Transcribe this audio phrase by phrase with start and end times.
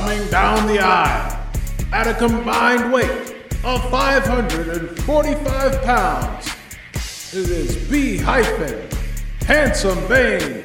[0.00, 1.40] coming down the aisle
[1.92, 6.48] at a combined weight of 545 pounds.
[7.32, 8.88] It is B hyphen
[9.46, 10.64] Handsome Bane,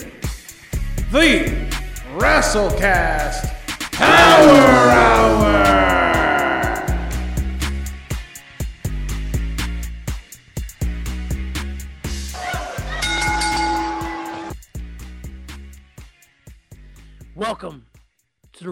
[1.11, 1.69] the
[2.17, 3.53] Wrestlecast
[3.91, 5.88] Power Hour.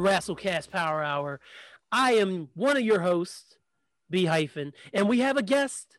[0.08, 1.42] Wrestlecast Power Hour.
[1.92, 3.58] I am one of your hosts,
[4.10, 5.98] B hyphen, and we have a guest.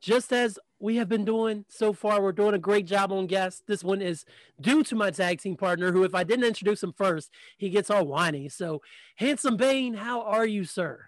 [0.00, 3.64] Just as we have been doing so far, we're doing a great job on guests.
[3.66, 4.24] This one is
[4.60, 7.90] due to my tag team partner, who, if I didn't introduce him first, he gets
[7.90, 8.48] all whiny.
[8.48, 8.80] So,
[9.16, 11.06] Handsome Bane, how are you, sir?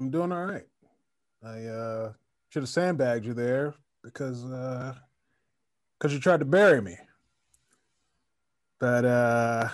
[0.00, 0.66] I'm doing all right.
[1.44, 2.12] I uh,
[2.48, 4.96] should have sandbagged you there because because
[6.02, 6.96] uh, you tried to bury me.
[8.80, 9.68] But uh,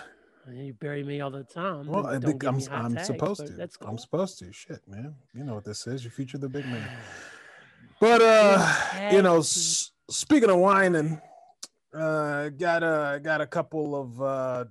[0.49, 1.87] you bury me all the time.
[1.87, 3.53] Well, I think I'm, I'm tags, supposed to.
[3.53, 3.89] That's cool.
[3.89, 4.51] I'm supposed to.
[4.51, 5.15] Shit, man.
[5.33, 6.03] You know what this is.
[6.03, 6.89] You feature the big man.
[7.99, 8.67] But uh,
[9.11, 11.21] you know, s- speaking of whining,
[11.93, 14.65] uh, got a got a couple of uh,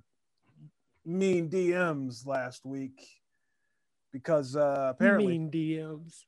[1.05, 3.07] mean DMs last week
[4.11, 6.25] because uh, apparently mean DMs.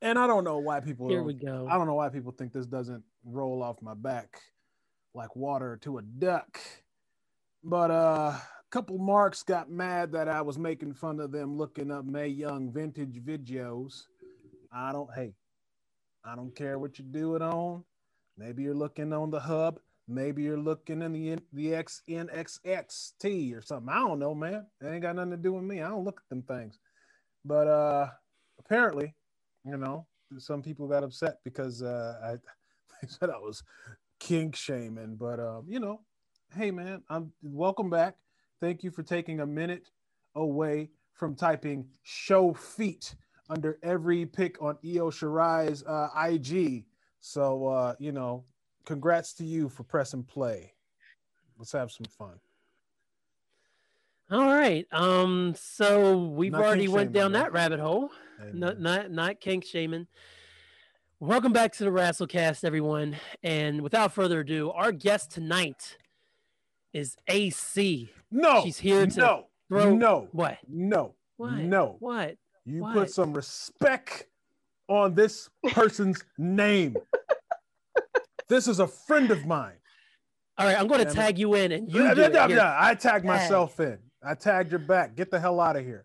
[0.00, 1.10] And I don't know why people.
[1.10, 1.68] Here we go.
[1.70, 4.40] I don't know why people think this doesn't roll off my back
[5.14, 6.58] like water to a duck.
[7.62, 8.38] But uh,
[8.70, 12.72] couple marks got mad that I was making fun of them looking up Mae Young
[12.72, 14.02] vintage videos.
[14.72, 15.12] I don't.
[15.14, 15.34] Hey,
[16.24, 17.84] I don't care what you do it on.
[18.38, 19.80] Maybe you're looking on the hub.
[20.08, 23.88] Maybe you're looking in the the XNXXT or something.
[23.92, 24.66] I don't know, man.
[24.80, 25.82] That ain't got nothing to do with me.
[25.82, 26.78] I don't look at them things.
[27.44, 28.08] But uh
[28.58, 29.14] apparently,
[29.64, 30.06] you know,
[30.38, 32.30] some people got upset because uh I
[33.02, 33.62] they said I was
[34.20, 35.16] kink shaming.
[35.16, 36.00] But um, you know,
[36.56, 38.16] hey man, I'm welcome back.
[38.60, 39.90] Thank you for taking a minute
[40.34, 43.14] away from typing show feet
[43.48, 46.84] under every pick on Io Shirai's uh, IG.
[47.20, 48.44] So, uh, you know,
[48.84, 50.74] congrats to you for pressing play.
[51.58, 52.38] Let's have some fun.
[54.30, 54.86] All right.
[54.92, 55.54] Um.
[55.56, 58.10] So we've not already went down that rabbit hole.
[58.40, 58.60] Amen.
[58.60, 60.06] Not not not kink shaming.
[61.18, 63.16] Welcome back to the Wrestlecast, everyone.
[63.42, 65.96] And without further ado, our guest tonight
[66.92, 68.10] is AC.
[68.30, 69.94] No, she's here to no, throw.
[69.94, 70.58] No, what?
[70.68, 71.54] No, what?
[71.54, 72.36] No, what?
[72.64, 72.94] You what?
[72.94, 74.26] put some respect
[74.88, 76.96] on this person's name.
[78.48, 79.74] This is a friend of mine.
[80.58, 82.94] All right, I'm going to tag you in, and you yeah, do yeah, yeah, I
[82.94, 83.98] tagged myself in.
[84.22, 85.16] I tagged your back.
[85.16, 86.04] Get the hell out of here.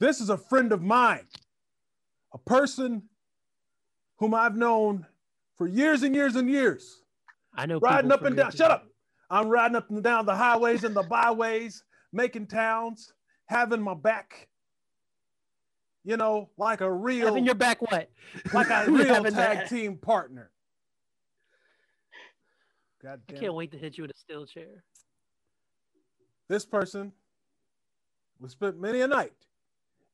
[0.00, 1.26] This is a friend of mine,
[2.34, 3.04] a person
[4.16, 5.06] whom I've known
[5.56, 7.02] for years and years and years.
[7.54, 8.50] I know riding up and down.
[8.50, 8.86] Shut up.
[9.30, 13.12] I'm riding up and down the highways and the byways, making towns,
[13.46, 14.48] having my back
[16.08, 18.10] you know, like a real having your back what?
[18.54, 19.68] Like a real tag that.
[19.68, 20.50] team partner.
[23.02, 23.20] God.
[23.28, 24.84] I can't wait to hit you with a steel chair.
[26.48, 27.12] This person
[28.40, 29.34] would spent many a night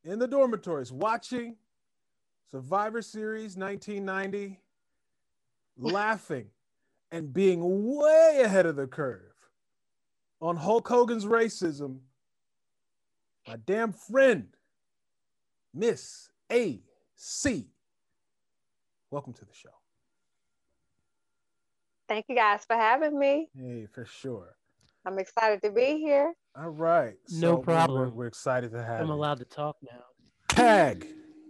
[0.02, 1.54] in the dormitories watching
[2.50, 4.60] Survivor Series 1990,
[5.78, 6.46] laughing
[7.10, 7.60] and being
[7.96, 9.34] way ahead of the curve
[10.40, 11.98] on Hulk Hogan's racism.
[13.46, 14.48] My damn friend,
[15.72, 17.66] Miss AC.
[19.10, 19.70] Welcome to the show.
[22.08, 23.48] Thank you guys for having me.
[23.56, 24.56] Hey, for sure.
[25.06, 26.34] I'm excited to be here.
[26.56, 27.14] All right.
[27.30, 28.00] No problem.
[28.00, 29.12] We're, we're, excited to have I'm you.
[29.12, 30.04] allowed to talk now.
[30.48, 31.06] Tag.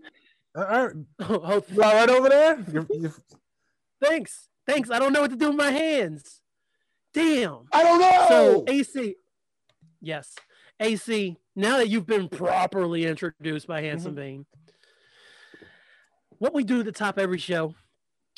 [0.56, 0.97] All right.
[1.21, 2.65] Oh, oh, right over there?
[2.72, 3.15] You're, you're...
[4.03, 4.48] Thanks.
[4.67, 4.91] Thanks.
[4.91, 6.41] I don't know what to do with my hands.
[7.13, 7.67] Damn.
[7.73, 8.27] I don't know.
[8.29, 9.17] So, AC.
[10.01, 10.34] Yes.
[10.81, 14.21] AC, now that you've been properly introduced by Handsome mm-hmm.
[14.21, 14.47] Bane,
[16.39, 17.75] what we do at the top every show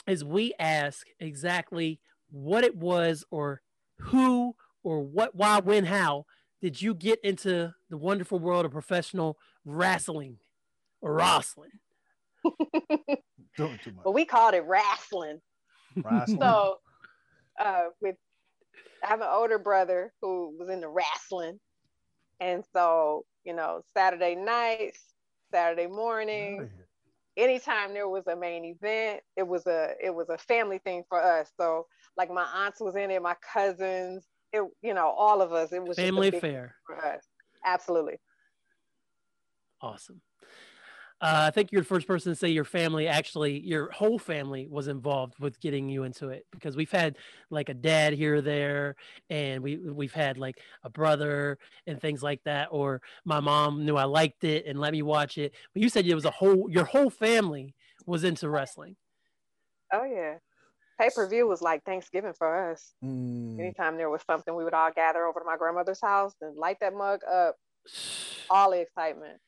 [0.07, 1.99] is we ask exactly
[2.31, 3.63] what it was or
[3.99, 6.27] who or what, why, when, how
[6.61, 10.37] did you get into the wonderful world of professional wrestling
[11.01, 11.71] or wrestling?
[12.45, 15.41] well, we called it wrestling.
[16.05, 16.41] Wrestling.
[16.41, 16.79] So,
[17.59, 18.17] uh, with
[19.05, 21.61] I have an older brother who was in the wrestling,
[22.41, 25.15] and so, you know, Saturday nights,
[25.53, 26.69] Saturday morning,
[27.37, 31.23] anytime there was a main event, it was a it was a family thing for
[31.23, 31.51] us.
[31.59, 35.73] So like my aunts was in it, my cousins, it you know, all of us.
[35.73, 37.25] It was family affair for us.
[37.65, 38.19] Absolutely.
[39.81, 40.21] Awesome.
[41.19, 44.67] Uh, I think you're the first person to say your family actually, your whole family
[44.69, 47.17] was involved with getting you into it because we've had
[47.49, 48.97] like a dad here or there,
[49.31, 52.69] and we we've had like a brother and things like that.
[52.71, 55.55] Or my mom knew I liked it and let me watch it.
[55.73, 57.75] But you said it was a whole, your whole family
[58.05, 58.97] was into wrestling.
[59.93, 60.37] Oh yeah,
[61.01, 62.93] pay per view was like Thanksgiving for us.
[63.03, 66.57] Mm, Anytime there was something, we would all gather over to my grandmother's house and
[66.59, 67.57] light that mug up.
[68.51, 69.41] All the excitement.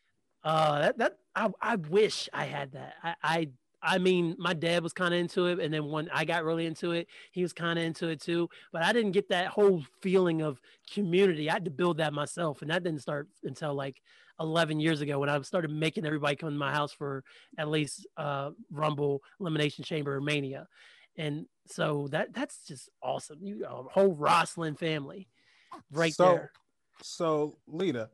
[0.48, 2.94] Uh, that that I, I wish I had that.
[3.02, 3.48] I I,
[3.82, 6.64] I mean, my dad was kind of into it, and then when I got really
[6.64, 8.48] into it, he was kind of into it too.
[8.72, 10.58] But I didn't get that whole feeling of
[10.90, 11.50] community.
[11.50, 14.00] I had to build that myself, and that didn't start until like
[14.40, 17.24] 11 years ago when I started making everybody come to my house for
[17.58, 20.66] at least uh, Rumble, Elimination Chamber, or Mania.
[21.18, 23.40] And so that that's just awesome.
[23.42, 25.28] You a whole Roslyn family
[25.92, 26.52] right so, there.
[27.02, 28.08] So, Lita,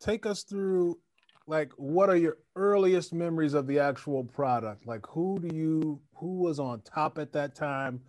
[0.00, 0.98] take us through
[1.46, 4.86] like what are your earliest memories of the actual product?
[4.86, 8.00] Like who do you who was on top at that time?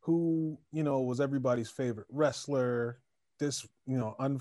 [0.00, 3.00] Who, you know, was everybody's favorite wrestler?
[3.38, 4.40] This, you know, un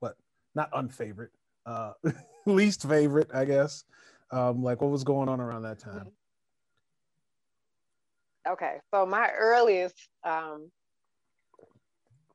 [0.00, 0.16] what
[0.54, 1.32] not unfavorite,
[1.66, 1.92] uh
[2.46, 3.84] least favorite, I guess.
[4.30, 6.10] Um, like what was going on around that time?
[8.46, 10.70] Okay, so my earliest, um,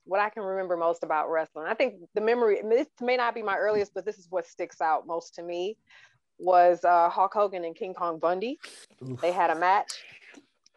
[0.06, 3.42] what I can remember most about wrestling, I think the memory, this may not be
[3.44, 5.78] my earliest, but this is what sticks out most to me,
[6.38, 8.58] was uh, Hulk Hogan and King Kong Bundy.
[9.08, 9.20] Oof.
[9.22, 9.92] They had a match,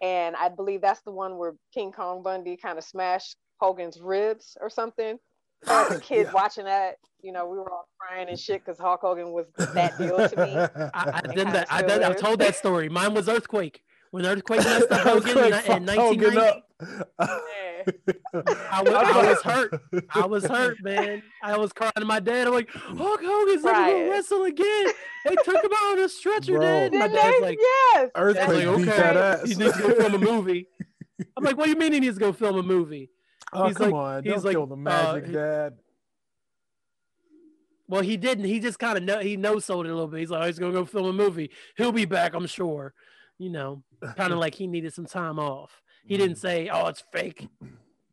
[0.02, 4.56] and I believe that's the one where King Kong Bundy kind of smashed Hogan's ribs
[4.60, 5.18] or something.
[5.64, 6.32] So as a kid Yeah.
[6.32, 9.96] watching that, you know, we were all crying and shit because Hulk Hogan was that
[9.96, 10.56] deal to me.
[10.94, 11.68] I, I did that.
[11.70, 12.88] I, did, I told that story.
[12.88, 13.84] Mine was Earthquake.
[14.10, 15.52] When Earthquake messed up Hogan in, in
[15.86, 16.56] 1990, up.
[16.56, 16.60] Yeah.
[17.18, 19.82] I was, I was hurt.
[20.14, 21.22] I was hurt, man.
[21.42, 22.46] I was crying to my dad.
[22.46, 24.10] I'm like, Hulk Hogan's never gonna Crying.
[24.10, 24.86] wrestle again.
[25.24, 26.60] They took him out on a stretcher, Bro.
[26.62, 26.92] Dad.
[26.92, 27.40] My Didn't dad's they?
[27.42, 28.10] like, yes.
[28.14, 29.48] Earthquake like, beat that okay, ass.
[29.48, 30.66] he needs to go film a movie.
[31.36, 33.10] I'm like, what do you mean he needs to go film a movie?
[33.52, 34.24] oh, He's come like- on.
[34.24, 35.72] he's Don't like, kill the magic, uh, dad.
[37.88, 38.44] Well, he didn't.
[38.44, 40.20] He just kind of know he no sold it a little bit.
[40.20, 41.50] He's like, oh, he's gonna go film a movie.
[41.76, 42.94] He'll be back, I'm sure.
[43.38, 43.82] You know,
[44.16, 45.82] kind of like he needed some time off.
[46.04, 47.48] He didn't say, oh, it's fake.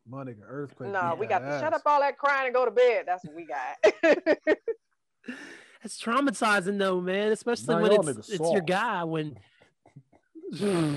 [0.08, 0.92] My nigga, earthquake.
[0.92, 3.04] No, we got that to shut up all that crying and go to bed.
[3.06, 3.78] That's what we got.
[5.84, 7.32] It's traumatizing though, man.
[7.32, 9.04] Especially Nah, when it's it's your guy.
[9.06, 9.38] When
[10.62, 10.90] all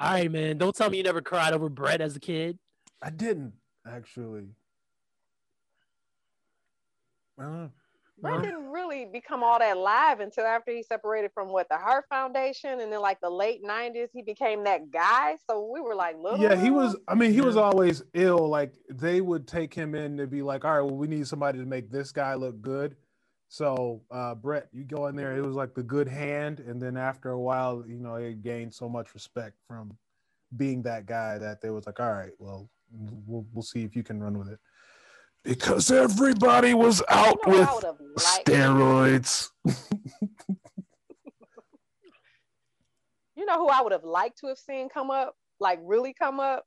[0.00, 0.58] right, man.
[0.58, 2.58] Don't tell me you never cried over bread as a kid.
[3.02, 3.54] I didn't
[3.90, 4.48] actually.
[7.40, 7.70] Uh, Bret
[8.22, 8.40] No?
[8.40, 12.80] didn't really become all that live until after he separated from what the Heart Foundation,
[12.80, 15.36] and then like the late '90s, he became that guy.
[15.48, 16.38] So we were like, little.
[16.38, 16.96] yeah, he was.
[17.06, 18.48] I mean, he was always ill.
[18.48, 21.58] Like they would take him in to be like, all right, well, we need somebody
[21.58, 22.96] to make this guy look good.
[23.48, 25.36] So uh, Bret, you go in there.
[25.36, 28.72] It was like the good hand, and then after a while, you know, he gained
[28.72, 29.96] so much respect from
[30.56, 32.68] being that guy that they was like, all right, well,
[33.26, 34.58] we'll we'll see if you can run with it.
[35.46, 39.48] Because everybody was out You know, with I would steroids.
[43.36, 46.40] You know who I would have liked to have seen come up, like really come
[46.40, 46.64] up?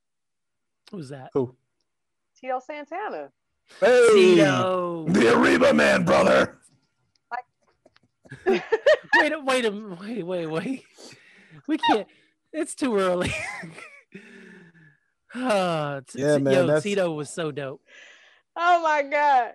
[0.92, 1.32] Who's that?
[1.34, 1.56] Who?
[2.40, 3.32] Tito Santana.
[3.82, 5.06] Hey, Tito.
[5.10, 6.60] the Arriba man, brother.
[8.46, 8.62] wait,
[9.34, 10.84] a- wait, a, wait, wait, wait.
[11.68, 12.08] We can't.
[12.54, 13.34] It's too early.
[15.36, 17.82] Ah, t- Yeah, man, Yo, that's- Tito was so dope.
[18.56, 19.54] Oh my god.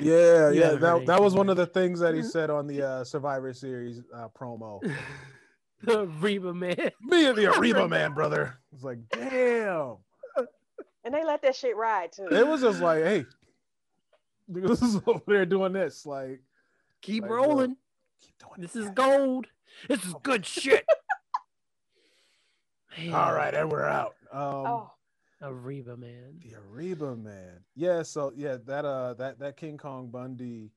[0.00, 0.72] Yeah, You yeah.
[0.74, 4.02] That, that was one of the things that he said on the uh, Survivor Series
[4.14, 4.80] uh, promo.
[5.82, 6.90] The Reba man.
[7.02, 8.58] Me and the Arriba man, brother.
[8.72, 9.98] It's like, damn.
[11.04, 12.28] And they let that shit ride too.
[12.30, 13.24] It was just like, hey,
[14.48, 16.06] this is over there doing this.
[16.06, 16.40] Like,
[17.02, 17.76] Keep Like, bro, rolling.
[18.22, 18.94] keep doing This it, is man.
[18.94, 19.46] gold.
[19.88, 20.84] This is good shit.
[23.12, 24.14] All right, and we're out.
[24.32, 24.90] Um, oh,
[25.42, 26.40] Arriba man.
[26.42, 27.60] The Arriba man.
[27.74, 30.70] Yeah, so yeah, that uh that that King Kong Bundy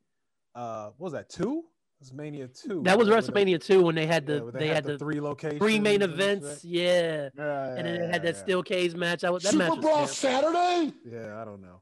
[0.56, 1.60] uh what was that two?
[2.02, 2.82] It was Mania two.
[2.84, 3.16] That was right?
[3.16, 5.60] Where WrestleMania two when they had the- the yeah, they, where had the three locations.
[5.60, 6.62] three main events.
[6.62, 6.64] shit.
[6.72, 7.30] Yeah.
[7.38, 8.42] Yeah, And then yeah, it had that yeah.
[8.42, 9.24] steel cage match.
[9.24, 10.54] I was that match Super was Brawl terrible.
[10.54, 10.94] Saturday?
[11.06, 11.82] Yeah, I don't know.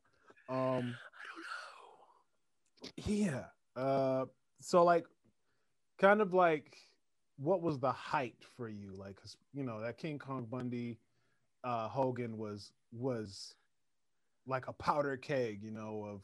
[0.49, 0.95] Um
[3.05, 3.45] yeah.
[3.75, 4.25] Uh
[4.59, 5.05] so like
[5.99, 6.75] kind of like
[7.39, 8.93] what was the height for you?
[8.95, 10.97] Like 'cause, you know, that King Kong Bundy
[11.67, 13.53] uh Hogan was was
[14.47, 16.21] like a powder keg, you know, of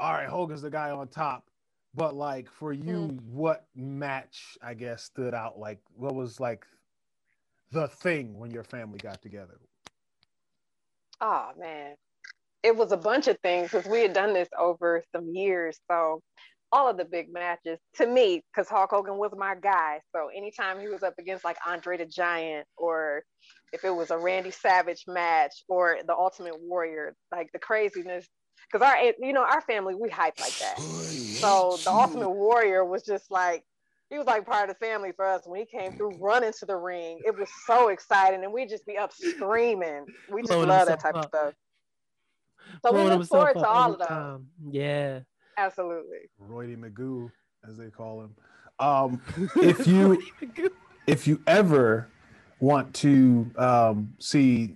[0.00, 1.44] all right, Hogan's the guy on top.
[1.94, 5.58] But like for you, what match I guess stood out?
[5.58, 6.66] Like what was like
[7.70, 9.60] the thing when your family got together?
[11.20, 11.94] oh man.
[12.64, 15.78] It was a bunch of things because we had done this over some years.
[15.90, 16.20] So
[16.72, 20.00] all of the big matches to me, because Hulk Hogan was my guy.
[20.14, 23.22] So anytime he was up against like Andre the Giant, or
[23.72, 28.26] if it was a Randy Savage match, or the Ultimate Warrior, like the craziness,
[28.70, 30.78] because our you know our family we hype like that.
[30.78, 33.64] So the Ultimate Warrior was just like
[34.10, 36.66] he was like part of the family for us when he came through running to
[36.66, 37.20] the ring.
[37.24, 40.06] It was so exciting, and we'd just be up screaming.
[40.30, 41.54] We just Blowing love that himself type of stuff.
[42.84, 44.48] So we Blowing look himself forward to all of them.
[44.70, 45.20] Yeah.
[45.58, 46.30] Absolutely.
[46.40, 47.30] Roydie Magoo,
[47.68, 48.34] as they call him.
[48.78, 49.20] Um,
[49.56, 50.22] if you
[51.06, 52.08] if you ever
[52.60, 54.74] want to um, see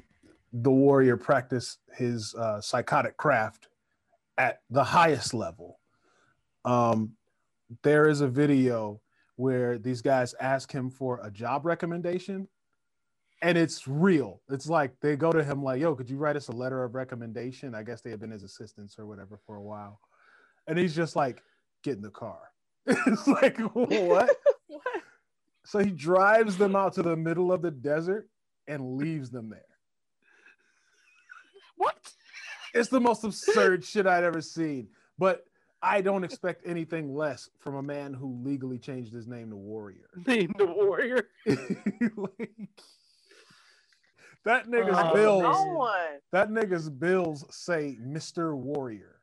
[0.52, 3.68] the warrior practice his uh, psychotic craft
[4.38, 5.78] at the highest level,
[6.64, 7.12] um,
[7.82, 9.00] there is a video
[9.36, 12.48] where these guys ask him for a job recommendation.
[13.40, 14.40] And it's real.
[14.50, 16.94] It's like they go to him like, "Yo, could you write us a letter of
[16.94, 19.98] recommendation?" I guess they have been his assistants or whatever for a while,
[20.68, 21.42] and he's just like,
[21.82, 22.38] "Get in the car."
[22.86, 24.30] it's like what?
[25.64, 28.28] So he drives them out to the middle of the desert
[28.66, 29.60] and leaves them there.
[31.76, 32.12] What?
[32.74, 34.88] It's the most absurd shit I'd ever seen.
[35.18, 35.44] But
[35.82, 40.08] I don't expect anything less from a man who legally changed his name to Warrior.
[40.26, 41.28] Named the warrior.
[42.16, 42.50] Like,
[44.44, 45.42] that uh, nigga's Oh, bills.
[45.42, 46.18] No one.
[46.32, 48.54] That nigga's bills say Mr.
[48.54, 49.20] Warrior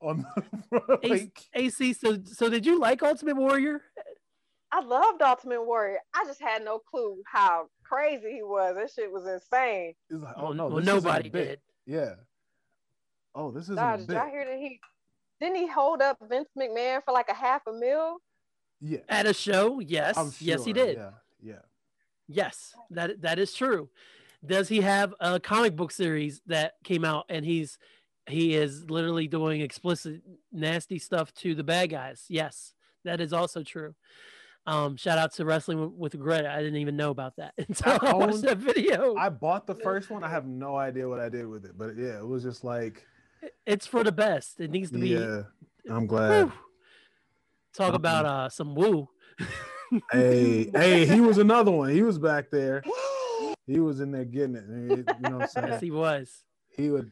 [0.00, 0.26] on
[0.70, 3.82] the like, AC, so so did you like Ultimate Warrior?
[4.72, 5.98] I loved Ultimate Warrior.
[6.14, 8.76] I just had no clue how crazy he was.
[8.76, 9.94] That shit was insane.
[10.08, 11.48] it's like, oh no, well, this isn't a nobody bit.
[11.86, 11.94] did.
[11.94, 12.14] Yeah.
[13.34, 14.14] Oh, this isn't did bit.
[14.14, 14.80] y'all hear that he
[15.40, 18.18] didn't he hold up Vince McMahon for like a half a mil?
[18.80, 18.98] Yeah.
[19.08, 20.96] At a show, yes, I'm yes, he did.
[20.96, 21.10] Yeah.
[21.42, 21.62] Yeah.
[22.28, 23.88] Yes, that that is true.
[24.44, 27.78] Does he have a comic book series that came out and he's
[28.26, 30.22] he is literally doing explicit
[30.52, 32.24] nasty stuff to the bad guys?
[32.28, 32.72] Yes,
[33.04, 33.94] that is also true.
[34.66, 36.46] Um, shout out to Wrestling with- Wregret.
[36.46, 39.14] I didn't even know about that until I, I watched that video.
[39.16, 40.22] I bought the first one.
[40.22, 43.06] I have no idea what I did with it, but yeah, it was just like,
[43.66, 44.60] it's for the best.
[44.60, 45.08] It needs to be.
[45.08, 45.42] yeah,
[45.90, 46.44] I'm glad.
[46.46, 46.52] whew.
[47.72, 49.08] Talk about uh some woo.
[50.12, 51.88] hey, hey, he was another one.
[51.90, 52.82] He was back there.
[53.66, 54.64] He was in there getting it.
[54.68, 54.96] You
[55.30, 55.68] know what I'm saying?
[55.68, 56.42] Yes, he was.
[56.68, 57.10] He would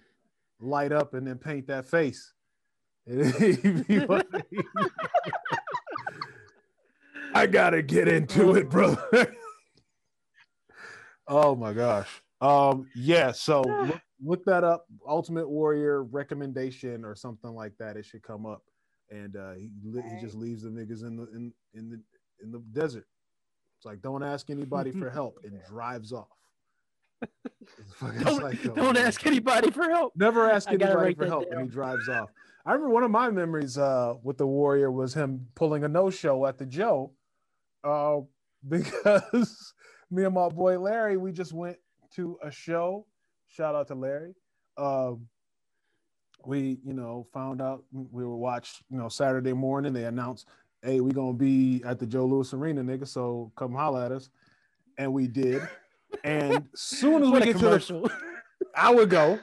[0.61, 2.33] light up and then paint that face.
[7.29, 9.35] He'd be like, I gotta get into it, brother.
[11.29, 12.09] oh my gosh.
[12.41, 14.87] Um, yeah, so look, look that up.
[15.07, 17.97] Ultimate Warrior recommendation or something like that.
[17.97, 18.63] It should come up.
[19.11, 22.01] And uh he, li- he just leaves the niggas in the in, in the
[22.43, 23.07] in the desert.
[23.79, 26.29] It's like don't ask anybody for help and drives off.
[28.01, 30.13] Don't, psycho, don't ask anybody for help.
[30.17, 32.31] Never ask anybody for that help, and he drives off.
[32.65, 36.11] I remember one of my memories uh, with the Warrior was him pulling a no
[36.11, 37.13] show at the Joe,
[37.89, 38.21] uh,
[38.69, 39.75] because
[40.11, 41.77] me and my boy Larry, we just went
[42.15, 43.07] to a show.
[43.47, 44.35] Shout out to Larry.
[44.77, 45.27] Um,
[46.45, 49.93] we, you know, found out we were watched, you know, Saturday morning.
[49.93, 50.47] They announced,
[50.83, 53.07] "Hey, we gonna be at the Joe Louis Arena, nigga.
[53.07, 54.31] So come holla at us,"
[54.99, 55.67] and we did.
[56.25, 58.11] And soon as we What a get to the commercial.
[58.75, 59.39] I would go.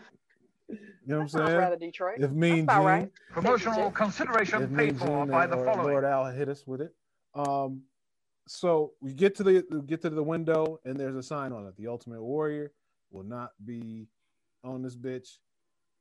[0.69, 1.59] You know what I'm Sounds saying?
[1.59, 2.17] rather Detroit.
[2.19, 3.11] If Mean That's about Gene, right.
[3.31, 5.89] Promotional consideration paid for by the following.
[5.91, 6.95] Lord Al hit us with it.
[7.35, 7.81] Um,
[8.47, 11.65] so we get to the we get to the window and there's a sign on
[11.67, 12.71] it: the Ultimate Warrior
[13.11, 14.07] will not be
[14.63, 15.37] on this bitch.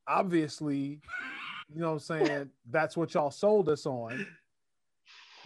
[0.07, 1.01] Obviously,
[1.73, 2.51] you know what I'm saying.
[2.71, 4.27] That's what y'all sold us on.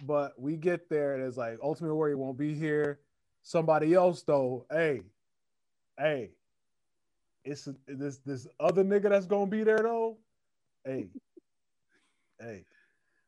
[0.01, 2.99] But we get there and it's like Ultimate Warrior won't be here.
[3.43, 5.01] Somebody else though, hey,
[5.97, 6.31] hey,
[7.45, 10.17] it's this this other nigga that's gonna be there though.
[10.85, 11.07] Hey,
[12.39, 12.65] hey.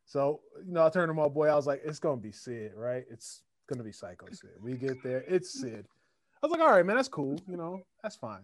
[0.06, 1.48] So you know, I turned to my boy.
[1.48, 3.06] I was like, "It's gonna be Sid, right?
[3.10, 5.86] It's gonna be Psycho Sid." We get there, it's Sid.
[6.44, 7.40] I was like, "All right, man, that's cool.
[7.48, 8.42] You know, that's fine."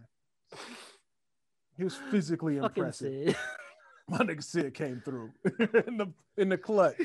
[1.76, 3.26] He was physically Fucking impressive.
[3.28, 3.36] Sid.
[4.08, 5.30] My nigga Sid came through
[5.86, 6.96] in the in the clutch.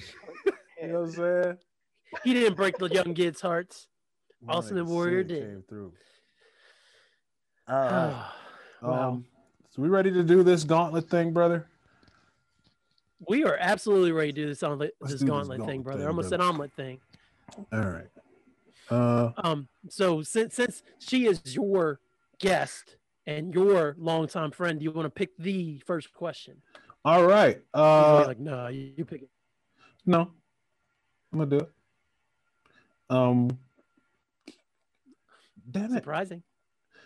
[0.82, 1.58] You know what I'm saying?
[2.24, 3.88] He didn't break the young kids' hearts.
[4.42, 5.44] My Ultimate nigga Warrior Sid did.
[5.44, 5.94] Came through.
[7.68, 8.26] All right.
[8.82, 9.08] Wow.
[9.12, 9.26] Um,
[9.70, 11.68] so we ready to do this gauntlet thing, brother?
[13.30, 16.00] we are absolutely ready to do this omelet, this do this gauntlet thing, gauntlet brother.
[16.00, 16.44] thing, Almost brother.
[16.44, 17.00] an omelet thing.
[17.72, 18.08] All right.
[18.90, 22.00] Uh, Um, so since since she is your
[22.40, 26.62] guest and your longtime friend, do you want to pick the first question?
[27.06, 27.62] all right.
[27.74, 29.30] Uh, like, no, you, you pick it.
[30.06, 30.32] no,
[31.32, 31.72] I'm gonna do it.
[33.10, 33.58] Um,
[35.70, 35.98] damn it.
[35.98, 36.44] Surprising.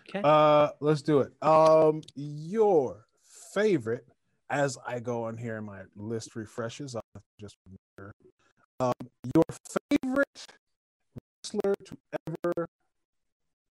[0.10, 0.22] Okay.
[0.24, 1.32] Uh, let's do it.
[1.42, 3.06] Um, your
[3.54, 4.08] favorite,
[4.50, 8.14] as I go on here and my list refreshes, I'll just remember.
[8.80, 8.94] Um,
[9.36, 9.97] your favorite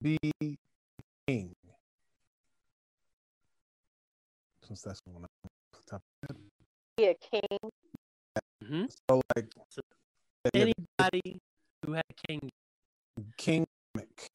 [0.05, 0.19] be
[1.27, 1.55] king.
[4.69, 6.37] Since that's one I'm top of
[6.97, 7.59] Be a king.
[8.63, 8.91] Mhm.
[9.09, 9.49] So like
[10.55, 10.67] yeah,
[11.01, 11.41] Anybody
[11.85, 12.51] who had king
[13.39, 14.31] king gimmick.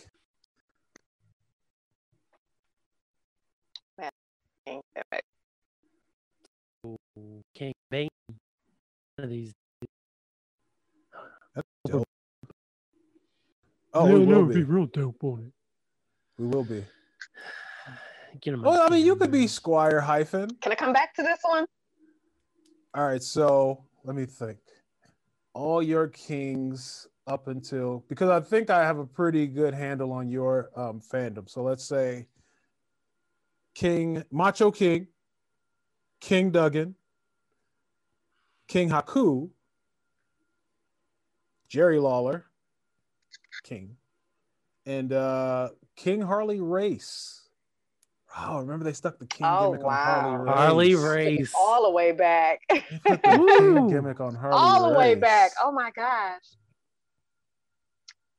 [4.66, 4.82] king.
[7.54, 8.10] King Bane.
[8.28, 8.38] One
[9.26, 9.52] of these.
[11.54, 12.08] That's dope.
[13.94, 14.64] Oh, we will be.
[14.64, 15.59] real dope on it.
[16.40, 16.86] We will be.
[18.42, 18.62] Get him.
[18.62, 20.50] Well, I mean, you could be Squire hyphen.
[20.62, 21.66] Can I come back to this one?
[22.94, 24.58] All right, so let me think.
[25.54, 30.30] All your kings up until because I think I have a pretty good handle on
[30.30, 31.50] your um, fandom.
[31.50, 32.28] So let's say
[33.76, 35.08] King Macho King,
[36.22, 36.96] King Duggan,
[38.68, 39.50] King Haku,
[41.68, 42.46] Jerry Lawler,
[43.64, 43.98] King,
[44.86, 45.70] and uh,
[46.00, 47.42] King Harley Race.
[48.38, 50.40] Oh, remember they stuck the King Oh, gimmick wow.
[50.40, 51.04] on Harley Race.
[51.04, 51.54] Harley Race.
[51.58, 52.62] All the way back.
[52.70, 55.52] They the King gimmick on Harley All the way back.
[55.62, 56.44] Oh my gosh.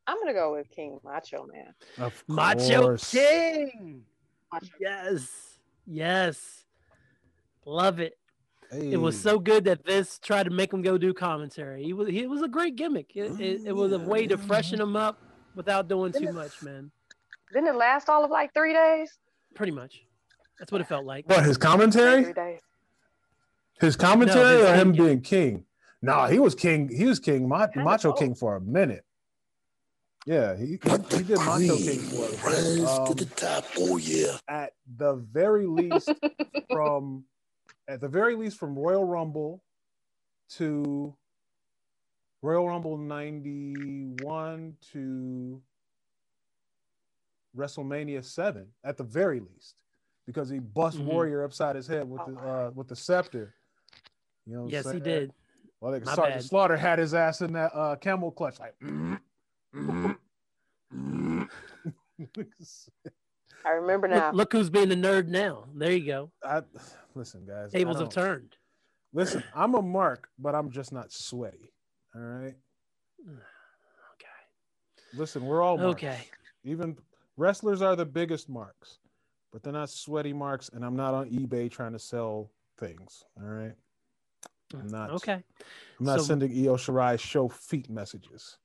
[0.07, 1.75] I'm gonna go with King Macho Man.
[1.99, 3.11] Of Macho course.
[3.11, 4.05] King.
[4.51, 4.67] Macho.
[4.81, 5.59] Yes.
[5.87, 6.65] Yes.
[7.67, 8.15] Love it.
[8.73, 11.83] It was so good that this tried to make him go do commentary.
[11.83, 13.11] He was he was a great gimmick.
[13.15, 14.07] It, it, it was a mm-hmm.
[14.07, 15.21] way to freshen him up
[15.55, 16.91] without doing too much, man.
[17.53, 19.19] Didn't it last all of like three days?
[19.55, 20.05] Pretty much.
[20.59, 21.29] That's what it felt like.
[21.29, 22.25] What his commentary?
[22.25, 22.53] Three commentary?
[22.55, 22.61] days.
[23.81, 25.05] His commentary his or him king.
[25.07, 25.65] being king?
[26.03, 26.89] No, he was king.
[26.95, 28.19] He was king, Ma- Macho both.
[28.19, 29.05] King for a minute.
[30.27, 32.45] Yeah, he, he, he did Macho King for a minute.
[32.45, 33.65] Rise to Um, the top.
[33.79, 34.37] Oh yeah.
[34.49, 36.13] at the very least
[36.71, 37.25] from
[37.89, 39.63] at the very least from Royal Rumble
[40.51, 41.15] to
[42.43, 45.63] Royal Rumble 91 to
[47.57, 49.75] WrestleMania 7 at the very least
[50.27, 51.05] because he bust Mhm.
[51.07, 53.55] Warrior upside his head with Oh, the uh, with the scepter.
[54.47, 55.33] You know what I'm Yes, he did.
[55.81, 56.45] Well, like My Sergeant bad.
[56.45, 58.75] Slaughter had his ass in that uh, camel clutch like
[63.65, 64.31] I remember now.
[64.33, 65.65] look who's being the nerd now.
[65.75, 66.31] There you go.
[66.45, 66.63] I
[67.15, 67.73] listen guys.
[67.73, 68.57] Tables have turned.
[69.13, 71.73] Listen, I'm a mark, but I'm just not sweaty.
[72.15, 72.55] All right.
[73.27, 75.17] Okay.
[75.19, 76.03] Listen, we're all marks.
[76.03, 76.19] Okay.
[76.65, 76.97] Even
[77.41, 78.99] wrestlers are the biggest marks,
[79.51, 83.25] but they're not sweaty marks, and I'm not on eBay trying to sell things.
[83.41, 83.73] All right.
[84.75, 85.11] I'm not.
[85.13, 85.43] Okay.
[85.99, 88.59] I'm not So- sending Io Shirai show feet messages.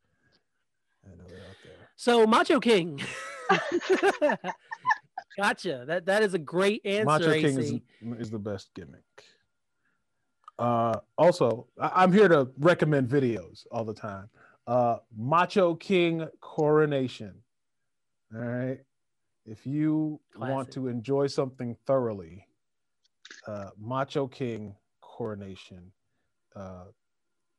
[1.06, 1.90] I know they're out there.
[1.96, 3.02] So Macho King.
[5.38, 5.86] gotcha.
[5.88, 7.06] That that is a great answer.
[7.06, 7.74] Macho King is,
[8.20, 9.04] is the best gimmick.
[10.58, 14.30] Uh, also, I, I'm here to recommend videos all the time.
[14.68, 17.36] Uh, Macho King Coronation.
[18.36, 18.80] All right.
[19.45, 22.48] If you want to enjoy something thoroughly,
[23.48, 25.91] uh, Macho King Coronation.
[26.56, 26.86] Uh,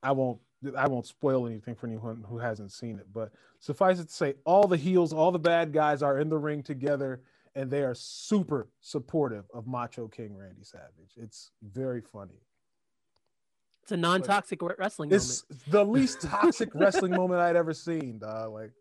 [0.02, 0.40] I won't.
[0.76, 4.34] I won't spoil anything for anyone who hasn't seen it, but suffice it to say,
[4.44, 7.20] all the heels, all the bad guys are in the ring together,
[7.54, 11.12] and they are super supportive of Macho King Randy Savage.
[11.16, 12.40] It's very funny.
[13.82, 15.22] It's a non-toxic re- wrestling moment.
[15.22, 18.52] It's the least toxic wrestling moment I'd ever seen, dog.
[18.52, 18.72] Like,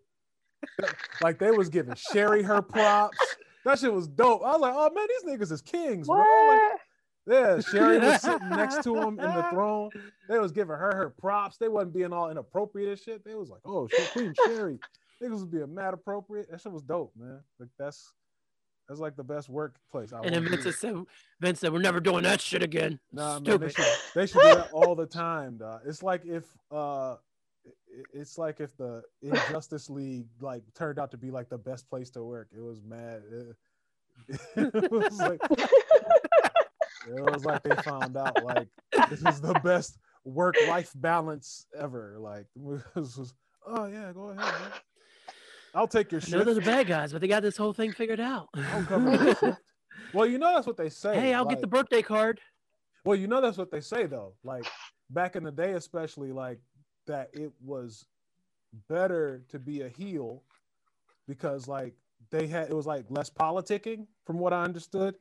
[1.21, 3.17] like they was giving Sherri her props.
[3.65, 4.43] That shit was dope.
[4.43, 6.17] I was like, oh man, these niggas is kings, bro.
[6.17, 6.79] Like, What?
[7.27, 9.89] yeah, Sherri was sitting next to him in the throne.
[10.29, 11.57] They was giving her her props.
[11.57, 13.25] They wasn't being all inappropriate and shit.
[13.25, 14.79] They was like, oh, shit, Queen Sherri.
[15.23, 16.51] Niggas was being mad appropriate.
[16.51, 17.39] That shit was dope, man.
[17.59, 18.13] Like that's
[18.87, 20.13] that's like the best workplace.
[20.13, 20.71] I And then wanna Vince be.
[20.73, 20.95] said,
[21.39, 24.47] Vince said, "We're never doing that shit again." Nah, man, they should, they should do
[24.55, 25.81] that all the time, dog.
[25.87, 27.24] It's like if uh it-
[28.13, 32.09] it's like if the Injustice League like turned out to be like the best place
[32.11, 32.49] to work.
[32.55, 33.21] It was mad.
[33.31, 33.55] It,
[34.55, 35.39] it was like
[37.07, 38.67] it was like they found out like
[39.09, 42.17] this is the best work life balance ever.
[42.19, 43.33] Like was,
[43.65, 44.37] oh yeah, go ahead.
[44.37, 44.71] Man.
[45.73, 48.21] I'll take your know they're the bad guys, but they got this whole thing figured
[48.21, 48.47] out.
[48.55, 49.59] I'll cover your shift.
[50.13, 51.15] Well, you know that's what they say.
[51.15, 52.39] hey, I'll get the birthday card.
[53.03, 54.33] Well, you know that's what they say though.
[54.43, 54.65] Like
[55.09, 56.59] back in the day, especially like
[57.05, 58.05] that, it was
[58.89, 60.43] better to be a heel
[61.27, 61.93] because like
[62.31, 65.15] they had it was like less politicking, from what I understood.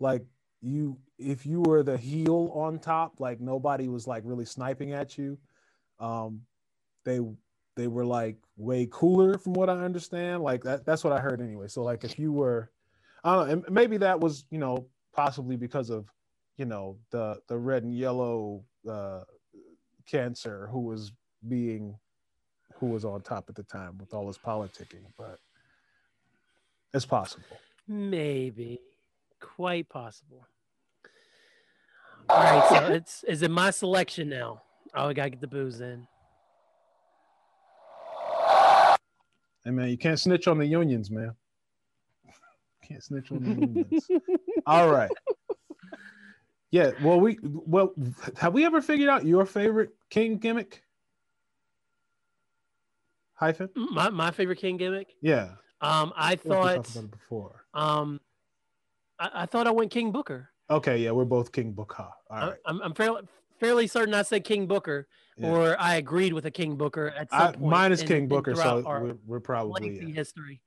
[0.00, 0.24] Like
[0.60, 5.16] you, if you were the heel on top, like nobody was like really sniping at
[5.16, 5.38] you.
[6.00, 6.42] Um,
[7.04, 7.20] they
[7.76, 10.42] they were like way cooler, from what I understand.
[10.42, 11.68] Like that, that's what I heard anyway.
[11.68, 12.70] So like if you were,
[13.24, 16.06] I don't know, and maybe that was you know possibly because of
[16.56, 19.22] you know the the red and yellow uh
[20.06, 21.12] cancer who was
[21.46, 21.96] being
[22.74, 25.38] who was on top at the time with all his politicking, but
[26.94, 27.58] it's possible.
[27.86, 28.80] Maybe.
[29.40, 30.46] Quite possible.
[32.28, 34.62] All right, so it's is it my selection now?
[34.94, 36.06] Oh, I gotta get the booze in.
[39.64, 41.32] Hey man, you can't snitch on the unions, man.
[42.86, 44.08] Can't snitch on the unions.
[44.66, 45.10] All right.
[46.70, 47.92] Yeah, well, we well
[48.36, 50.82] have we ever figured out your favorite king gimmick?
[53.38, 53.68] Hyphen?
[53.76, 55.08] My my favorite king gimmick.
[55.22, 55.50] Yeah.
[55.80, 57.64] Um, I thought talked about it before.
[57.72, 58.20] um,
[59.20, 60.50] I, I thought I went King Booker.
[60.70, 62.02] Okay, yeah, we're both King Booker.
[62.02, 63.22] All I, I'm I'm fairly
[63.60, 65.50] fairly certain I said King Booker, Yeah.
[65.50, 67.60] or I agreed with a King Booker at some I, point.
[67.60, 70.14] mine is in- King Booker, so we're, we're probably yeah.
[70.14, 70.60] history.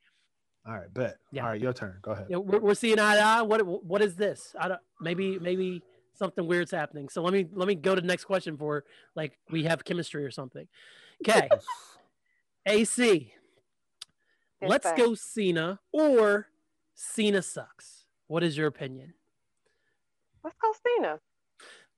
[0.66, 0.92] all right.
[0.94, 1.18] Bet.
[1.30, 1.42] Yeah.
[1.44, 1.98] All right, your turn.
[2.02, 2.26] Go ahead.
[2.30, 3.42] Yeah, we're, we're seeing eye to eye.
[3.42, 4.56] What what is this?
[4.58, 4.80] I don't.
[5.00, 5.82] Maybe maybe
[6.14, 7.10] something weird's happening.
[7.10, 10.24] So let me let me go to the next question for like we have chemistry
[10.24, 10.66] or something.
[11.28, 11.48] Okay,
[12.66, 13.32] AC.
[14.60, 14.96] Yes, Let's sir.
[14.96, 16.46] go Cena or
[16.94, 18.06] Cena sucks.
[18.28, 19.14] What is your opinion?
[20.44, 21.18] Let's go Cena.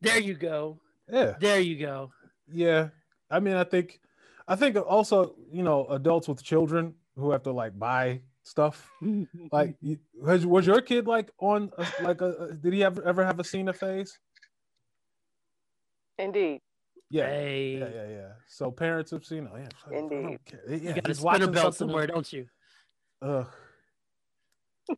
[0.01, 0.81] There you go.
[1.11, 1.35] Yeah.
[1.39, 2.13] There you go.
[2.51, 2.89] Yeah.
[3.31, 4.01] I mean, I think,
[4.49, 8.91] I think also, you know, adults with children who have to like buy stuff.
[9.53, 9.77] Like,
[10.27, 13.39] has, was your kid like on a, like a, a- did he ever ever have
[13.39, 14.19] a Cena phase?
[16.19, 16.61] Indeed.
[17.11, 17.27] Yeah.
[17.27, 18.29] Hey, Yeah, yeah, yeah.
[18.47, 20.39] So parents have seen, oh, yeah, Indeed.
[20.69, 22.47] Yeah, you got a he's spinner belt somewhere, don't you?
[23.23, 23.47] Ugh.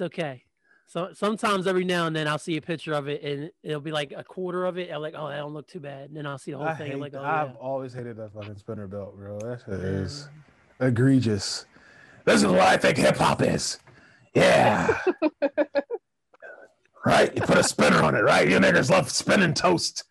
[0.00, 0.44] It's okay.
[0.86, 3.92] So sometimes every now and then I'll see a picture of it and it'll be
[3.92, 4.90] like a quarter of it.
[4.90, 6.08] I'm like, oh, that don't look too bad.
[6.08, 6.86] And then I'll see the whole I thing.
[6.86, 7.54] hate, I'm like, oh, I've yeah.
[7.60, 9.38] always hated that fucking spinner belt, bro.
[9.38, 10.28] That shit is
[10.80, 11.66] egregious.
[12.24, 13.78] This is what I think hip hop is.
[14.34, 14.98] Yeah.
[17.04, 17.34] right?
[17.36, 18.48] You put a spinner on it, right?
[18.48, 20.04] You niggas love spinning toast.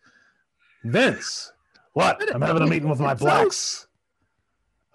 [0.84, 1.52] Vince,
[1.92, 2.34] what?
[2.34, 3.86] I'm having a meeting with my blacks.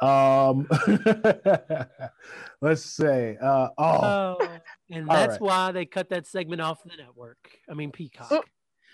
[0.01, 0.67] Um,
[2.61, 4.47] let's say, uh, oh, Oh,
[4.89, 5.41] and that's right.
[5.41, 7.37] why they cut that segment off the network.
[7.69, 8.27] I mean, Peacock.
[8.31, 8.43] Oh.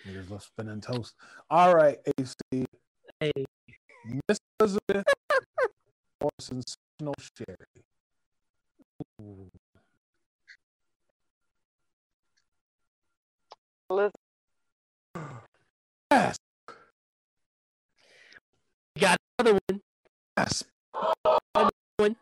[0.07, 1.15] niggas love spinning toast.
[1.49, 2.35] All right, AC,
[3.19, 3.31] Hey,
[4.27, 5.05] Miss Elizabeth
[6.21, 7.83] or sensational Sherri.
[13.89, 14.11] Elizabeth.
[16.11, 16.50] Yes, we
[18.99, 19.81] got another one.
[20.37, 20.63] yes.
[21.55, 22.15] Another One.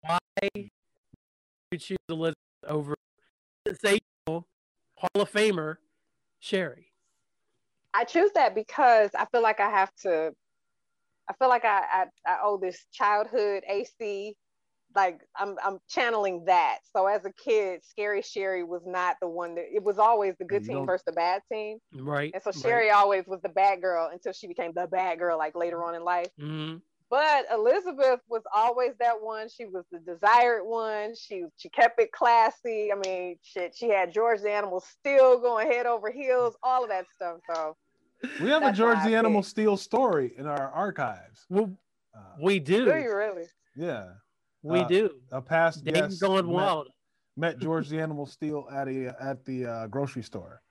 [0.00, 0.18] Why
[0.54, 2.34] you choose Elizabeth
[2.66, 2.94] over
[3.66, 4.46] sensational
[4.96, 5.76] Hall of Famer
[6.40, 6.92] Sherri?
[7.92, 10.32] I choose that because I feel like I have to.
[11.28, 14.36] I feel like I I, I owe this childhood AC.
[14.94, 16.78] Like I'm I'm channeling that.
[16.94, 20.44] So as a kid, Scary Sherri was not the one that it was always the
[20.44, 21.78] good team don't- versus the bad team.
[21.92, 22.30] Right.
[22.32, 22.60] And so right.
[22.62, 25.94] Sherri always was the bad girl until she became the bad girl like later on
[25.94, 26.28] in life.
[26.40, 26.80] Mhm.
[27.10, 29.48] But Elizabeth was always that one.
[29.48, 31.14] She was the desired one.
[31.14, 32.90] She she kept it classy.
[32.92, 36.88] I mean, shit, she had George the Animal still going head over heels, all of
[36.90, 37.38] that stuff.
[37.52, 37.76] So
[38.40, 39.50] We have a George the Animal picked.
[39.50, 41.46] Steele story in our archives.
[41.50, 41.70] Well,
[42.16, 42.84] Uh, we do.
[42.84, 43.44] do you really?
[43.76, 44.06] yeah,
[44.64, 45.10] We Uh, do.
[45.30, 46.88] a past Dave's guest going met, wild.
[47.36, 50.62] met George the Animal Steele at a at the uh, grocery store,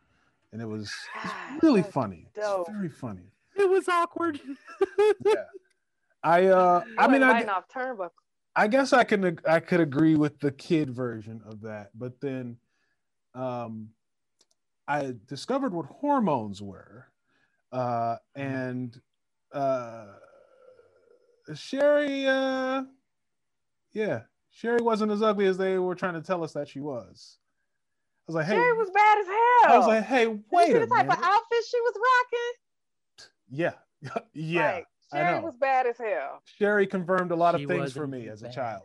[0.51, 0.91] and it was
[1.23, 2.27] it's God, really funny.
[2.33, 2.67] dope.
[2.67, 3.31] It's very funny.
[3.55, 4.39] It was awkward.
[5.25, 5.33] yeah.
[6.23, 8.09] I uh, I mean, ain't I, biting off turnbuckle.
[8.55, 12.57] I guess I can I could agree with the kid version of that, but then
[13.35, 13.89] um
[14.87, 17.07] I discovered what hormones were.
[17.71, 18.99] Uh and
[19.51, 20.05] uh
[21.53, 22.83] Sherri uh
[23.93, 27.37] yeah, Sherri wasn't as ugly as they were trying to tell us that she was.
[28.27, 29.73] I was like, hey, Sherri was bad as hell.
[29.73, 31.17] I was like, hey, Did you wait see a the type minute.
[31.17, 33.29] of outfit she was rocking?
[33.49, 33.73] Yeah.
[34.33, 34.71] yeah.
[34.75, 35.45] Like, I Sherri know.
[35.45, 36.41] was bad as hell.
[36.45, 38.83] Sherri confirmed a lot She of things for me indeed as a child.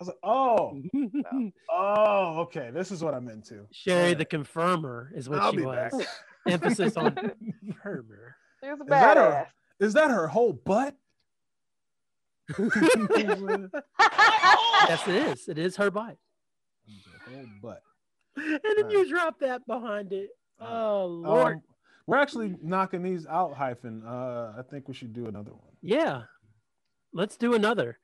[0.00, 0.82] I was like, oh,
[1.70, 3.66] oh, okay, this is what I'm into.
[3.70, 4.30] Sherri All the right.
[4.30, 5.92] confirmer is what I'll she be was.
[5.92, 6.06] back.
[6.48, 7.14] Emphasis on
[7.64, 8.34] confirmer.
[8.62, 9.46] She was a Is that her?
[9.78, 10.94] Is that her whole butt?
[14.88, 15.48] yes, it is.
[15.48, 16.18] It is her bite.
[17.26, 17.82] Her whole butt.
[18.36, 18.92] And then Right.
[18.92, 20.30] you drop that behind it.
[20.60, 20.68] Right.
[20.70, 21.56] Oh Lord.
[21.56, 21.62] Um,
[22.06, 24.02] we're actually knocking these out, hyphen.
[24.04, 25.72] Uh, I think we should do another one.
[25.82, 26.22] Yeah.
[27.12, 27.98] Let's do another.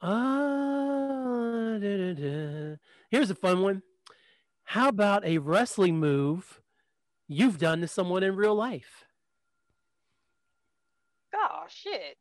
[0.00, 2.76] Uh, da, da, da.
[3.10, 3.82] Here's a fun one.
[4.64, 6.60] How about a wrestling move
[7.28, 9.04] you've done to someone in real life?
[11.34, 12.18] Oh shit.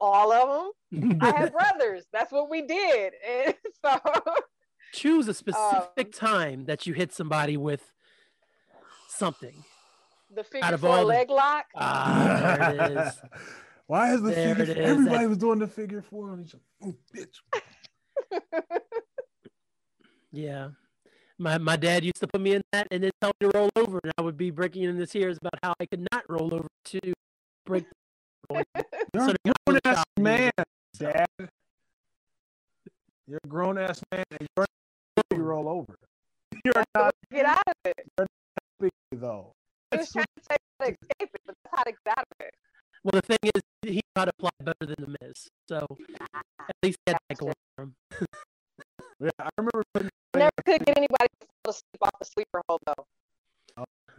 [0.00, 1.18] All of them.
[1.20, 2.04] I have brothers.
[2.12, 3.12] That's what we did.
[3.28, 3.54] And
[3.84, 4.00] so
[4.92, 7.92] Choose a specific time that you hit somebody with
[9.08, 9.64] something.
[10.34, 11.66] The figure Out figure of four all the- leg lock.
[11.76, 13.14] Ah, there it is.
[13.86, 14.72] Why is the There figure?
[14.72, 14.90] it is.
[14.90, 16.64] Everybody That- was doing the figure four on each other.
[16.92, 18.80] Mm, bitch.
[20.30, 20.68] Yeah.
[21.38, 23.70] My my dad used to put me in that and then tell me to roll
[23.76, 26.52] over, and I would be breaking in into tears about how I could not roll
[26.52, 27.00] over to
[27.64, 27.84] break.
[28.50, 28.64] You're
[29.16, 30.50] So a the guy was grown ass man,
[30.98, 31.26] Dad.
[33.26, 34.66] You're a grown ass man, and you're
[35.16, 35.94] not you roll over.
[36.64, 38.26] You're not Get out of it.
[38.80, 39.52] big though.
[39.90, 42.24] He was trying to say how to escape it, but that's how to get out
[42.32, 42.54] of it.
[43.04, 44.32] Well, the thing is, he knew how to
[44.64, 45.86] better than the Miz, so
[46.60, 47.94] at least he had that going for him.
[49.20, 49.82] Yeah, I remember.
[49.94, 53.04] putting- Never could get anybody to fall asleep off the sleeper hold though.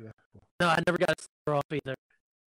[0.04, 0.12] Yeah.
[0.60, 1.96] No, I never got a sleeper off either.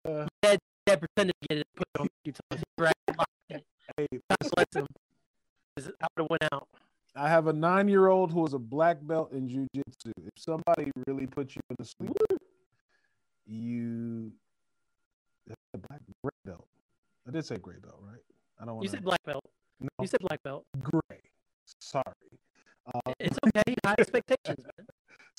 [0.07, 0.11] Uh.
[0.25, 0.59] My dad, dad
[0.99, 2.61] pretended to get it, put it on a few times.
[2.63, 3.65] He grabbed it, locked it,
[3.97, 4.87] Hey, God bless him.
[5.79, 5.83] I
[6.17, 6.67] would have went out.
[7.17, 10.13] I have a nine-year-old who is a black belt in jujitsu.
[10.17, 12.37] If somebody really puts you in a sleeper,
[13.47, 14.33] you
[15.75, 16.67] a black gray belt.
[17.27, 18.21] I did say gray belt, right?
[18.61, 19.45] I don't want You said black belt.
[19.81, 20.65] no, You said black belt.
[20.83, 21.21] gray.
[21.81, 22.05] Sorry.
[22.95, 23.75] Uh, It's okay.
[23.85, 24.87] High expectations, man.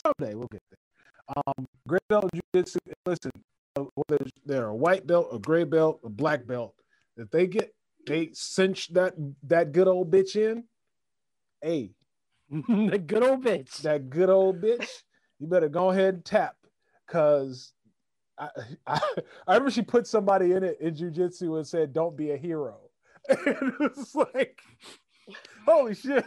[0.05, 1.43] someday we'll get there.
[1.47, 2.77] Um, gray belt jujitsu.
[3.05, 3.31] Listen,
[4.07, 6.75] whether they're a white belt, a gray belt, a black belt,
[7.17, 7.73] if they get
[8.07, 10.63] they cinch that that good old bitch in,
[11.61, 11.91] hey,
[12.49, 13.81] the good old bitch.
[13.81, 14.87] that good old bitch,
[15.39, 16.55] you better go ahead and tap,
[17.07, 17.73] cause
[18.37, 18.49] I,
[18.87, 18.99] I
[19.47, 22.77] I remember she put somebody in it in jujitsu and said, "Don't be a hero."
[23.29, 24.61] and it was like,
[25.65, 26.25] holy shit,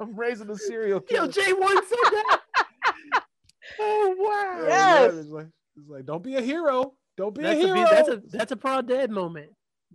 [0.00, 1.32] I'm raising a serial Yo, killer.
[1.32, 2.40] Jay one said that.
[3.80, 4.64] oh wow.
[4.68, 5.14] Yeah, Yes.
[5.14, 6.92] It's like, it's like, don't be a hero.
[7.16, 7.88] Don't be That's a a, hero.
[7.90, 9.50] that's a that's a proud dad moment.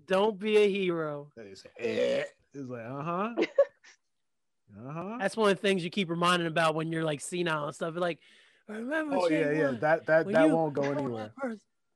[0.08, 1.28] Don't be a hero.
[1.38, 1.64] It's.
[2.54, 3.30] It's like, uh huh.
[4.88, 5.18] uh huh.
[5.20, 7.96] That's one of the things you keep reminding about when you're like senile and stuff.
[7.96, 8.20] Like,
[8.68, 9.16] remember?
[9.18, 9.72] Oh yeah, yeah.
[9.80, 11.32] That that that won't go anywhere.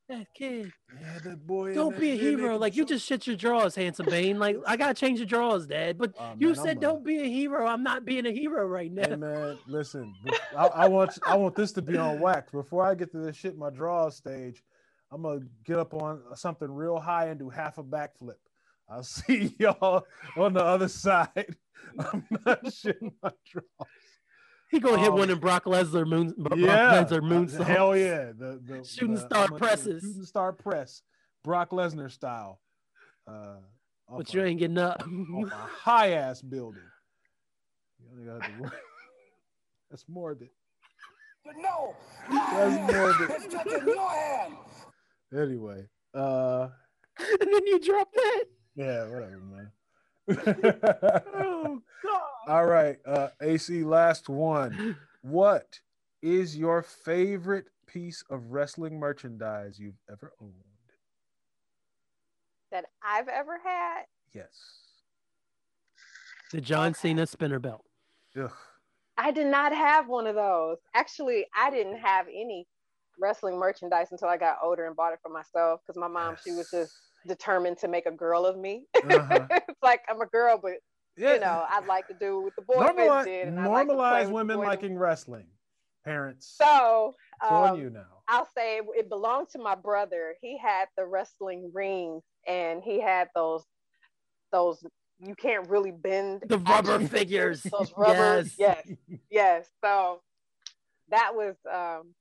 [0.08, 0.72] That, kid.
[1.02, 1.74] Yeah, that boy.
[1.74, 2.58] Don't be a hero.
[2.60, 4.38] Like you just shit your drawers, handsome Bane.
[4.38, 5.98] Like I gotta change your drawers, Dad.
[5.98, 7.66] But Oh, you man, said I'm a- don't be a hero.
[7.66, 9.10] I'm not being a hero right now.
[9.10, 10.14] Hey man, listen.
[10.56, 13.34] I, I want I want this to be on wax before I get to the
[13.34, 14.62] shit my drawers stage.
[15.12, 18.36] I'm gonna get up on something real high and do half a backflip.
[18.90, 20.06] I'll see y'all
[20.38, 21.56] on the other side.
[22.00, 23.62] I'm not shitting my draw.
[24.72, 26.34] He gonna hit Um, one in Brock Lesnar moon.
[26.38, 27.50] Brock Yeah, Lesnar moon.
[27.58, 28.32] uh, hell yeah.
[28.38, 30.02] The, the Shooting the- star I'm gonna presses.
[30.04, 31.02] Shooting star press,
[31.44, 32.60] Brock Lesnar style.
[33.28, 33.58] Uh,
[34.10, 35.02] But you a- ain't getting up.
[35.02, 36.82] off a high ass building.
[38.00, 38.78] You only gotta have to
[39.92, 40.50] That's morbid.
[41.46, 41.96] But no,
[42.30, 43.30] That's morbid.
[43.44, 44.54] it's just in your hand.
[45.34, 46.68] Anyway, uh,
[47.20, 48.44] and then you drop that.
[48.76, 49.72] yeah, whatever, man.
[51.38, 52.22] Oh God.
[52.48, 54.96] All right, uh, AC, last one.
[55.22, 55.80] What
[56.22, 60.54] is your favorite piece of wrestling merchandise you've ever owned?
[62.72, 64.04] That I've ever had.
[64.36, 64.52] Yes.
[66.52, 67.84] The John Cena spinner belt.
[68.40, 68.52] Ugh.
[69.18, 70.78] I did not have one of those.
[70.94, 72.68] Actually, I didn't have any
[73.20, 76.52] wrestling merchandise until I got older and bought it for myself because my mom, she
[76.52, 76.94] was just
[77.28, 78.86] determined to make a girl of me.
[79.04, 79.48] Uh-huh.
[79.52, 80.74] it's like I'm a girl, but
[81.18, 81.34] Yeah.
[81.34, 83.48] you know, I'd like to do what the boys normalize, did.
[83.48, 85.48] And I like normalize women liking wrestling.
[86.04, 88.06] Parents, So, it's on um, you now.
[88.28, 90.36] I'll say it, it belonged to my brother.
[90.40, 93.64] He had the wrestling ring and he had those
[94.52, 94.84] those
[95.20, 97.64] you can't really bend The rubber figures.
[97.64, 98.56] Those rubber, Yes.
[98.60, 98.88] yes,
[99.32, 99.68] yes.
[99.84, 100.22] So
[101.10, 102.14] that was um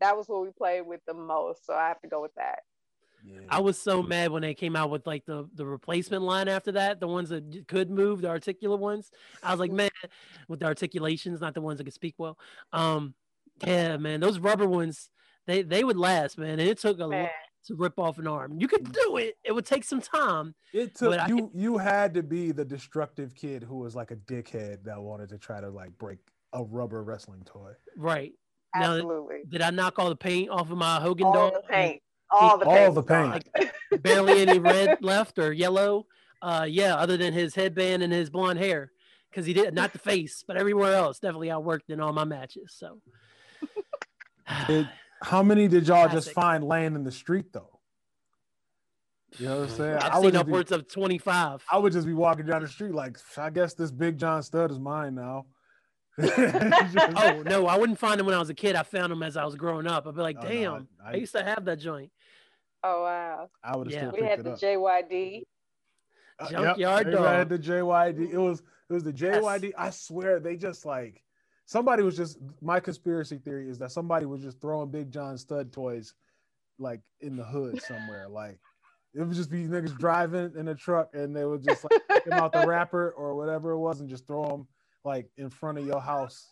[0.00, 1.66] that was what we played with the most.
[1.66, 2.60] So I have to go with that.
[3.24, 3.40] Yeah.
[3.48, 6.72] I was so mad when they came out with like the the replacement line after
[6.72, 9.10] that, the ones that could move, the articulate ones.
[9.42, 9.90] I was like, man,
[10.48, 12.38] with the articulations, not the ones that could speak well.
[12.72, 13.14] Um,
[13.66, 15.10] yeah, man, those rubber ones,
[15.46, 16.60] they they would last, man.
[16.60, 17.28] And it took a lot
[17.66, 18.56] to rip off an arm.
[18.58, 19.36] You could do it.
[19.44, 20.54] It would take some time.
[20.72, 21.50] It took But I you.
[21.54, 25.38] You had to be the destructive kid who was like a dickhead that wanted to
[25.38, 26.18] try to like break
[26.52, 27.72] a rubber wrestling toy.
[27.96, 28.32] Right.
[28.74, 29.38] Now, absolutely.
[29.48, 31.52] did I knock all the paint off of my Hogan All dog?
[31.54, 32.02] the paint.
[32.30, 32.94] All the All paint.
[32.94, 33.40] the was gone.
[33.54, 34.02] paint.
[34.02, 36.06] barely any red left or yellow.
[36.42, 38.92] Uh, yeah, other than his headband and his blonde hair,
[39.30, 42.74] because he did not the face, but everywhere else definitely outworked in all my matches.
[42.76, 43.00] So,
[44.68, 44.86] It-
[45.22, 47.80] How many did y'all just find laying in the street though?
[49.38, 49.96] You know what I'm saying?
[49.98, 51.62] I I've would seen just be- upwards of twenty five.
[51.72, 54.70] I would just be walking down the street like, I guess this Big John Studd
[54.70, 55.46] is mine now.
[56.20, 58.76] Oh no, I wouldn't find them when I was a kid.
[58.76, 60.06] I found them as I was growing up.
[60.06, 62.10] I'd be like, Oh, no, damn, I- I, used to have that joint.
[62.82, 63.50] Oh wow.
[63.62, 64.10] I would have Yeah.
[64.10, 64.58] still We had it the up.
[64.60, 65.42] JYD.
[66.40, 68.32] Uh, Junkyard everybody had the JYD.
[68.32, 69.72] It was it was the JYD.
[69.76, 71.22] I swear they just like
[71.66, 75.72] somebody was just my conspiracy theory is that somebody was just throwing Big John Studd
[75.72, 76.14] toys
[76.78, 78.28] like in the hood somewhere.
[78.30, 78.58] Like
[79.14, 82.26] it would just be niggas driving in a truck and they would just like take
[82.26, 84.68] 'em out the wrapper or whatever it was and just throw them
[85.04, 86.48] like in front of your house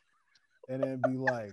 [0.68, 1.52] and then be like,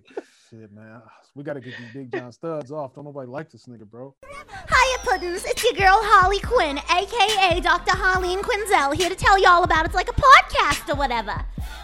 [0.49, 1.01] shit, man,
[1.35, 2.95] we got to get these Big John studs off.
[2.95, 4.15] Don't nobody like this nigga, bro.
[4.23, 5.45] Hiya, Puddins.
[5.45, 7.91] It's your girl Holly Quinn, aka Dr.
[7.97, 11.33] And Quinzel, here to tell y'all about it's like a podcast or whatever.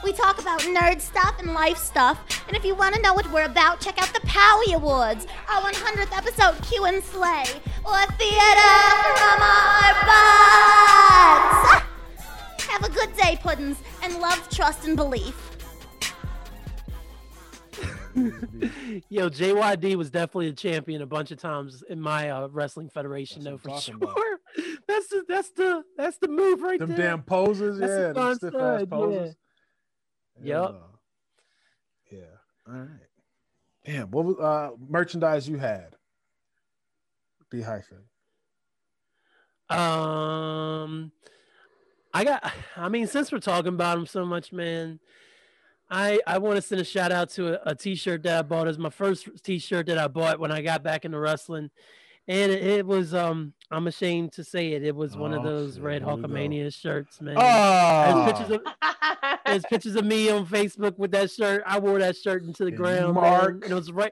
[0.04, 3.30] We talk about nerd stuff and life stuff, and if you want to know what
[3.32, 7.44] we're about, check out the Powie Awards, our 100th episode, Q and Slay,
[7.86, 8.76] or Theater
[9.18, 11.84] from Our Butts.
[12.70, 15.36] Have a good day, Puddins, and love, trust, and belief.
[19.10, 23.44] Yo, JYD was definitely a champion a bunch of times in my uh, wrestling federation,
[23.44, 23.96] That's though for sure.
[23.96, 24.18] about.
[24.88, 26.98] That's the that's the that's the move right Them there.
[26.98, 29.36] Them damn poses, That's yeah, them fun stiff ass poses.
[30.44, 30.70] Yup.
[30.72, 30.98] uh,
[32.12, 32.20] Yeah.
[32.68, 32.90] All right.
[33.86, 34.10] Damn.
[34.10, 35.96] What was uh merchandise you had?
[37.52, 38.00] B hyphen.
[39.70, 41.12] Um,
[42.14, 42.52] I got.
[42.78, 45.00] I mean, since we're talking about him so much, man,
[45.90, 48.68] I I want to send a shout out to a, a T-shirt that I bought.
[48.68, 51.70] It's my first T-shirt that I bought when I got back into wrestling,
[52.28, 53.54] and it, it was um.
[53.72, 54.84] I'm ashamed to say it.
[54.84, 56.02] It was one of Oh, those Red.
[56.02, 57.36] Hulkamania shirts, man.
[57.38, 61.62] Oh, There's pictures of there's pictures of me on Facebook with that shirt.
[61.68, 63.54] I wore that shirt into the And ground, Mark.
[63.54, 63.64] man.
[63.66, 64.12] And it was right.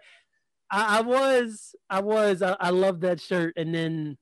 [0.69, 4.17] I, I was, I was, I, I loved that shirt, and then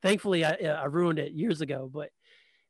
[0.00, 1.90] thankfully I, I ruined it years ago.
[1.92, 2.10] But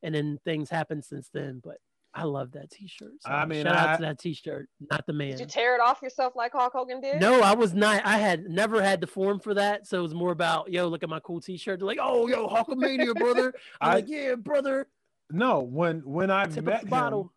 [0.03, 1.61] and then things happened since then.
[1.63, 1.77] But
[2.15, 3.13] I love that T-shirt.
[3.21, 5.33] So I mean, shout out to that T-shirt, not the man.
[5.33, 7.21] Did you tear it off yourself like Hulk Hogan did?
[7.21, 8.05] No, I was not.
[8.05, 11.03] I had never had the form for that, so it was more about, yo, look
[11.03, 11.79] at my cool T-shirt.
[11.79, 13.53] They're like, oh, yo, Hulkamania, brother.
[13.81, 14.89] I'm I- like, yeah, brother.
[15.31, 15.61] no.
[15.61, 17.33] When when I Tip met him, bottle.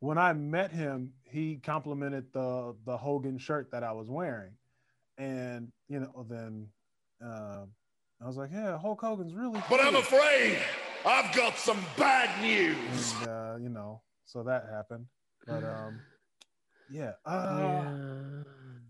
[0.00, 4.52] when I met him, he complimented the the Hogan shirt that I was wearing,
[5.18, 6.68] and you know, then
[7.24, 7.64] uh,
[8.22, 9.60] I was like, yeah, Hulk Hogan's really.
[9.70, 10.58] But I'm afraid
[11.04, 13.14] I've got some bad news.
[13.20, 15.06] and, uh, you know, so that happened.
[15.46, 16.00] But um,
[16.90, 18.42] yeah, uh, yeah.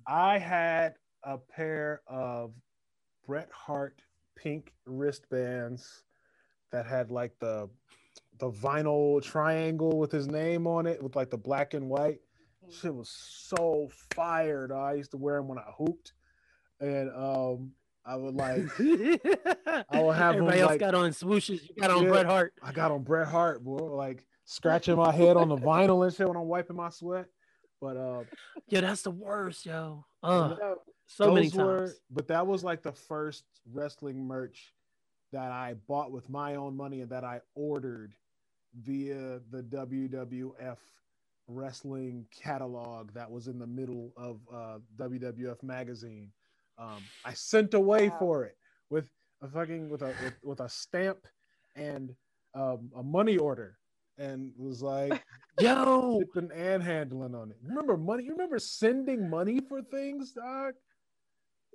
[0.07, 2.53] I had a pair of
[3.27, 4.03] Bret Hart
[4.37, 6.03] pink wristbands
[6.73, 7.69] that had like the
[8.39, 12.21] the vinyl triangle with his name on it with like the black and white.
[12.71, 14.73] Shit was so fired.
[14.73, 16.13] I used to wear them when I hooped,
[16.81, 17.73] and um,
[18.05, 18.65] I would like
[19.91, 21.69] I will have 'em, Everybody else like- got on swooshes.
[21.69, 22.09] You got on Yeah.
[22.11, 22.55] Bret Hart.
[22.63, 26.27] I got on Bret Hart, boy, like scratching my head on the vinyl and shit
[26.27, 27.27] when I'm wiping my sweat.
[27.81, 28.25] But uh,
[28.69, 30.05] Yo, that's the worst, yo.
[30.23, 30.77] Uh, No.
[31.07, 32.01] so many those were- times.
[32.11, 34.73] but that was like the first wrestling merch
[35.33, 38.15] that I bought with my own money and that I ordered
[38.75, 40.79] via the WWF
[41.49, 46.31] wrestling catalog that was in the middle of uh, WWF magazine.
[46.81, 48.17] Um, I sent away Wow.
[48.19, 48.57] for it
[48.89, 49.11] with
[49.43, 51.27] a fucking with a with, with a stamp
[51.77, 52.15] and
[52.55, 53.79] um, a money order,
[54.19, 55.25] and was like
[55.61, 57.59] Yo, shipping and handling on it.
[57.63, 58.25] Remember money?
[58.25, 60.75] You remember sending money for things, dog?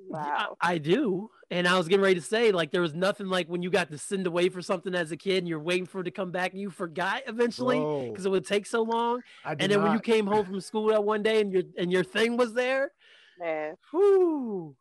[0.09, 0.57] yeah, Wow.
[0.61, 1.29] I do.
[1.51, 3.91] And I was getting ready to say, like, there was nothing like when you got
[3.91, 6.31] to send away for something as a kid and you're waiting for it to come
[6.31, 7.77] back and you forgot eventually
[8.11, 9.21] because it would take so long.
[9.45, 11.63] I did And then when you came home from school that one day and your
[11.77, 12.91] and your thing was there,
[13.37, 13.75] Man.
[13.93, 14.75] whoo.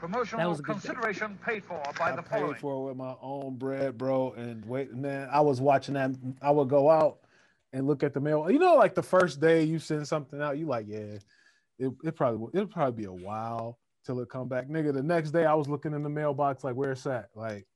[0.00, 0.88] Promotional That was a good day.
[0.88, 2.12] consideration paid for by the park.
[2.12, 2.54] I the paid following.
[2.56, 4.32] for it with my own bread, bro.
[4.32, 6.12] And wait, man, I was watching that.
[6.40, 7.18] I would go out
[7.74, 8.50] and look at the mail.
[8.50, 11.18] You know, like the first day you send something out, you like, yeah,
[11.78, 14.94] it, it probably it'll probably be a while till it come back, nigga.
[14.94, 17.28] The next day I was looking in the mailbox, like, where's that?
[17.34, 17.66] Like,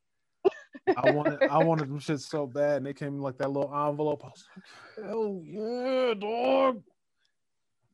[0.97, 3.71] I wanted I wanted them shit so bad, and they came in like that little
[3.71, 4.25] envelope.
[4.25, 6.83] I was like, hell yeah, dog.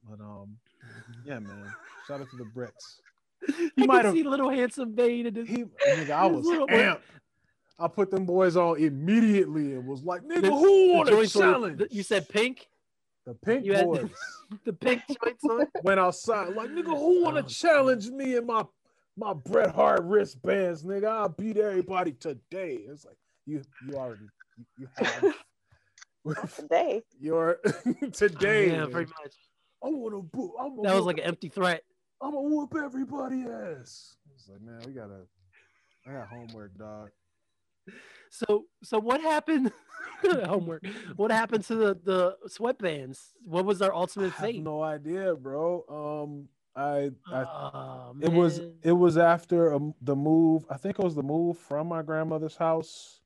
[0.09, 0.57] But um,
[1.25, 1.73] yeah, man.
[2.07, 3.01] Shout out to the Brits.
[3.77, 7.01] You might might see little handsome Bane and his, He, nigga, I was amped.
[7.79, 11.27] I put them boys on immediately and was like, nigga, the- who the want a
[11.29, 11.79] challenge?
[11.79, 12.69] the- you said pink,
[13.27, 14.11] the pink you had- boys
[14.65, 15.67] the pink joints on.
[15.83, 18.65] went outside like, nigga, who want to Oh, challenge me in my
[19.17, 21.07] my Bret Hart wristbands, nigga?
[21.09, 22.81] I'll beat everybody today.
[22.89, 23.17] It's like
[23.47, 24.23] you you already
[24.59, 25.35] you, you have
[26.55, 27.03] Today.
[27.19, 27.59] your
[28.13, 28.71] today.
[28.73, 28.91] yeah, man.
[28.91, 29.35] pretty much.
[29.83, 30.53] I want to boot.
[30.83, 31.83] That was like an empty threat.
[32.23, 34.17] I'm gonna whoop everybody ass.
[34.35, 35.27] It's like, man, we gotta.
[36.07, 37.11] I got homework, dog.
[38.31, 39.73] So so what happened?
[40.23, 40.85] Homework.
[41.17, 43.19] What happened to the the sweatbands?
[43.45, 44.63] What was their I ultimate have fate?
[44.63, 45.85] no idea, bro.
[45.89, 50.65] Um, I, I Oh, it was it was after um, the move.
[50.71, 53.21] I think it was the move from my grandmother's house.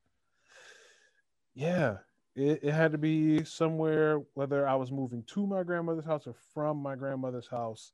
[1.53, 1.97] Yeah,
[2.35, 6.33] it, it had to be somewhere whether I was moving to my grandmother's house or
[6.53, 7.93] from my grandmother's house,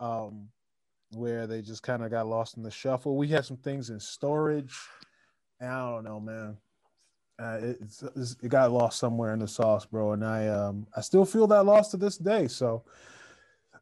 [0.00, 0.48] um,
[1.12, 3.16] where they just kind of got lost in the shuffle.
[3.16, 4.76] We had some things in storage,
[5.60, 6.56] I don't know, man.
[7.38, 10.86] Uh, it, it's, it's- it got lost somewhere in the sauce, bro, and I um
[10.96, 12.48] I still feel that loss to this day.
[12.48, 12.84] So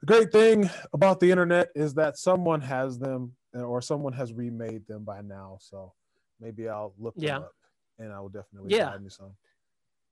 [0.01, 4.33] the great thing about the internet is that someone has them uh, or someone has
[4.33, 5.57] remade them by now.
[5.61, 5.93] So
[6.41, 7.39] maybe I'll look them Yeah.
[7.39, 7.53] up
[7.99, 8.91] and I will definitely Yeah.
[8.91, 9.37] buy me some.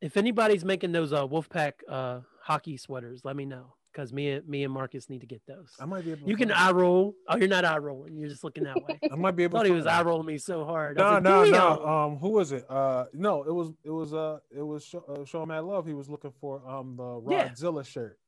[0.00, 4.48] If anybody's making those uh, Wolfpack uh, hockey sweaters, let me know because me and
[4.48, 5.72] me and Marcus need to get those.
[5.80, 6.24] I might be able.
[6.24, 7.14] To You can eye roll.
[7.28, 8.16] Oh, you're not eye rolling.
[8.16, 8.98] You're just looking that way.
[9.12, 9.58] I might be able.
[9.58, 10.96] thought to he was eye rolling me so hard.
[10.96, 11.86] No, no, no.
[11.86, 12.64] Um, who was it?
[12.68, 15.86] Uh, no, it was it was uh it was show, uh, show Mad Love.
[15.86, 17.48] He was looking for um the Yeah.
[17.48, 18.18] Rodzilla shirt.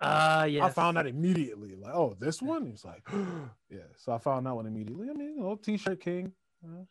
[0.00, 0.64] Uh, yeah.
[0.64, 1.76] I found that immediately.
[1.76, 2.64] Like, oh, this one.
[2.66, 3.06] He's like,
[3.70, 3.80] yeah.
[3.98, 5.08] So I found that one immediately.
[5.10, 6.32] I mean, you know, T-shirt king.
[6.62, 6.88] You know,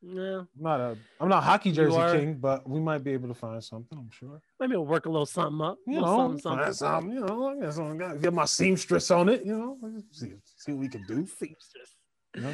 [0.00, 3.28] Yeah, I'm not a I'm not hockey jersey are- king, but we might be able
[3.28, 3.98] to find something.
[3.98, 4.40] I'm sure.
[4.60, 5.78] maybe we'll work a little something up.
[5.86, 6.64] You know, something, something.
[6.64, 7.12] find something.
[7.12, 9.44] You know, I got some- got- get my seamstress on it.
[9.44, 9.78] You know,
[10.12, 11.26] see see what we can do.
[11.26, 11.96] Seamstress.
[12.36, 12.52] You know,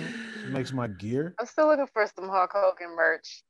[0.48, 1.34] makes my gear.
[1.38, 3.42] I'm still looking for some Hulk Hogan merch.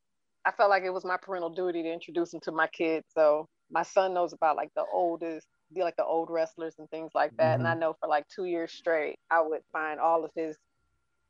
[0.45, 3.07] I felt like it was my parental duty to introduce him to my kids.
[3.15, 7.13] So my son knows about like the oldest, the like the old wrestlers and things
[7.15, 7.59] like that.
[7.59, 7.81] And I mm-hmm.
[7.81, 10.57] know for like two years straight, I would find all of his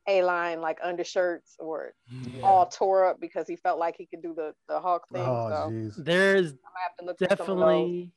[0.07, 1.95] A line like undershirts or
[2.43, 5.23] all tore up because he felt like he could do the the Hulk thing.
[5.23, 5.93] Oh, so I'm.
[5.97, 7.47] There's gonna have to look for some of those.
[7.47, 8.13] definitely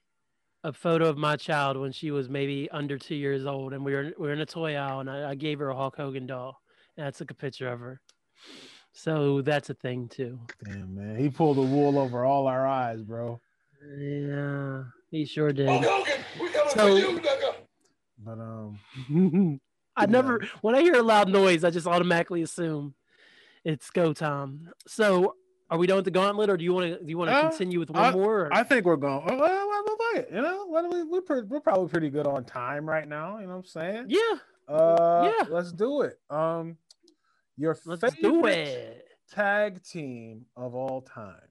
[0.64, 3.94] a photo of my child when she was maybe under two years old, and we
[3.94, 6.28] were we were in a toy aisle, and I, I gave her a Hulk Hogan
[6.28, 6.60] doll,
[6.98, 8.02] and I took a picture of her.
[8.92, 10.40] So that's a thing too.
[10.66, 11.18] Damn, man.
[11.18, 13.40] He pulled the wool over all our eyes, bro.
[13.98, 15.70] Yeah, he sure did.
[15.70, 17.54] Hulk Hogan, we coming So- for you, nigga.
[18.20, 19.60] But um,
[19.98, 22.94] I never, when I hear a loud noise, I just automatically assume
[23.64, 24.70] it's go time.
[24.88, 25.36] So,
[25.70, 27.36] are we done with the gauntlet, or do you want to do you want to
[27.36, 28.46] Uh, continue with one more?
[28.46, 29.24] or- I think we're going.
[29.30, 32.10] Oh, well, well, well, fuck it, You know, what we, we're, pre- we're probably pretty
[32.10, 33.38] good on time right now.
[33.40, 34.06] You know what I'm saying?
[34.10, 34.38] yeah,
[34.70, 35.46] Uh, Yeah.
[35.50, 36.20] Let's do it.
[36.30, 36.78] Um,
[37.58, 39.08] your let's favorite do it.
[39.34, 41.42] tag team of all time.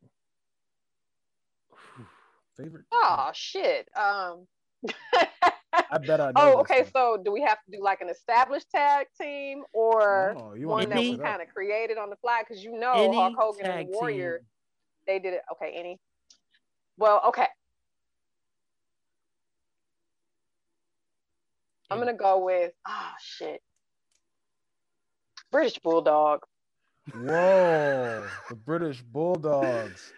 [2.57, 2.85] Favorite.
[2.91, 3.01] team.
[3.03, 3.89] Oh shit.
[3.97, 4.47] Um
[5.91, 6.33] I bet I know.
[6.37, 6.83] Oh, okay.
[6.83, 6.91] one.
[6.93, 10.89] So do we have to do like an established tag team or Oh, you one
[10.89, 12.43] want that was kind of created on the fly?
[12.47, 14.47] Because you know Any Hulk Hogan tag and Warrior, team.
[15.07, 15.43] they did it.
[15.53, 15.99] Okay, any.
[16.99, 17.47] Well, okay.
[21.91, 23.63] I'm gonna go with oh shit.
[25.53, 26.41] British Bulldog.
[27.15, 30.13] Whoa, the British Bulldogs.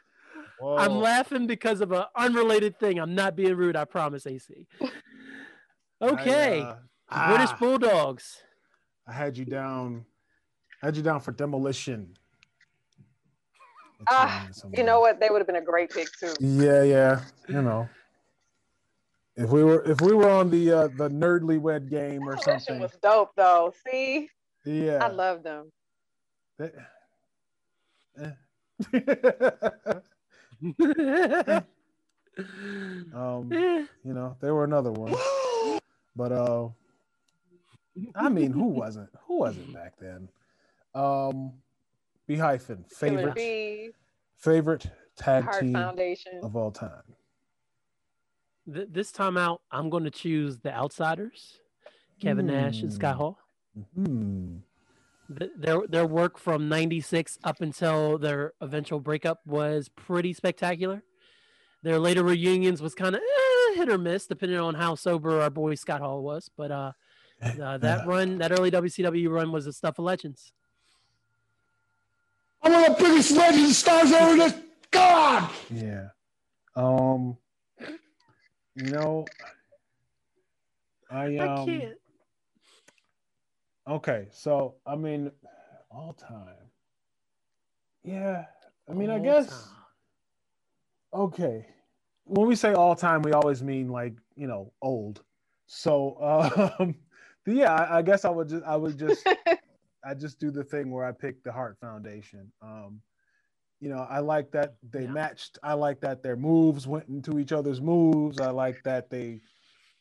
[0.58, 0.76] Whoa.
[0.78, 2.98] I'm laughing because of an unrelated thing.
[2.98, 3.76] I'm not being rude.
[3.76, 4.66] I promise, AC.
[6.00, 6.76] Okay, I,
[7.10, 8.38] uh, British ah, Bulldogs.
[9.06, 10.04] I had you down.
[10.82, 12.14] I had you down for demolition.
[14.00, 14.80] It's Ah, in there somewhere.
[14.80, 15.18] You know what?
[15.18, 16.32] They would have been a great pick too.
[16.40, 17.20] Yeah, yeah.
[17.48, 17.88] You know,
[19.36, 22.60] if we were if we were on the uh, the nerdly wed game or Demolition
[22.60, 23.72] something, was dope though.
[23.86, 24.28] See,
[24.64, 25.04] yeah.
[25.04, 25.72] I love them.
[26.58, 26.74] That-
[28.20, 28.30] eh.
[33.14, 33.48] um,
[34.04, 35.12] you know, they were another one,
[36.18, 36.68] but uh,
[38.14, 39.08] I mean, who wasn't?
[39.26, 40.28] Who wasn't back then?
[40.94, 41.52] Um,
[42.26, 43.90] B hyphen favorite Bee,
[44.36, 46.40] favorite tag Heart team Foundation.
[46.42, 47.02] of all time.
[48.72, 51.60] th- this time out, I'm going to choose the Outsiders,
[52.20, 53.20] Kevin Nash and Scott Hmm.
[53.20, 53.38] Hall.
[53.94, 54.56] Hmm.
[55.38, 61.02] Th- Their their work from '96 up until their eventual breakup was pretty spectacular.
[61.82, 65.50] Their later reunions was kind of eh, hit or miss, depending on how sober our
[65.50, 66.50] boy Scott Hall was.
[66.56, 66.92] But uh,
[67.42, 70.52] uh, that run, that early WCW run, was the stuff of legends.
[72.62, 74.36] I'm one of the biggest legends stars ever.
[74.36, 74.54] This
[74.90, 75.50] God.
[75.70, 76.08] Yeah.
[76.74, 77.36] Um.
[78.74, 79.24] You know,
[81.10, 81.60] I um.
[81.60, 81.94] I can't.
[83.88, 85.30] Okay, so I mean,
[85.90, 86.54] all time.
[88.04, 88.44] Yeah,
[88.88, 89.48] I mean, I guess.
[89.48, 89.58] time.
[91.14, 91.66] Okay,
[92.28, 95.22] when we say all time, we always mean like you know old.
[95.66, 96.94] So, um,
[97.46, 99.26] yeah, I, I guess I would just I would just
[100.04, 102.50] I just do the thing where I pick the Heart Foundation.
[102.62, 103.00] Um,
[103.80, 105.10] you know, I like that they Yeah.
[105.12, 105.58] matched.
[105.62, 108.40] I like that their moves went into each other's moves.
[108.40, 109.40] I like that they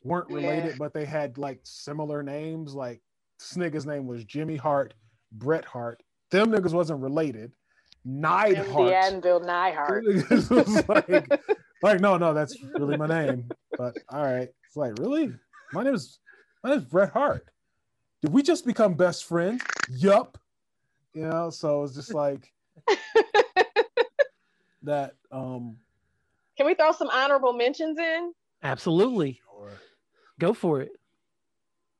[0.03, 0.75] weren't related, Yeah.
[0.79, 2.73] but they had like similar names.
[2.73, 3.01] Like
[3.39, 4.93] this nigga's name was Jimmy Hart,
[5.31, 6.01] Bret Hart.
[6.31, 7.51] Them niggas wasn't related.
[8.05, 8.87] Neidhart.
[8.87, 10.03] the Anvil Neidhart.
[11.81, 13.49] It was like, like, no, no, that's really my name.
[13.77, 14.49] But all right.
[14.65, 15.33] It's like, really?
[15.73, 16.19] My name is
[16.63, 17.47] my name is Bret Hart.
[18.21, 19.61] Did we just become best friends?
[19.89, 20.37] Yup.
[21.13, 22.51] You know, so it's just like
[24.83, 25.15] that.
[25.31, 25.77] Um,
[26.57, 28.33] Can we throw some honorable mentions in?
[28.63, 29.39] Absolutely.
[29.51, 29.71] Sure.
[30.39, 30.91] Go for it.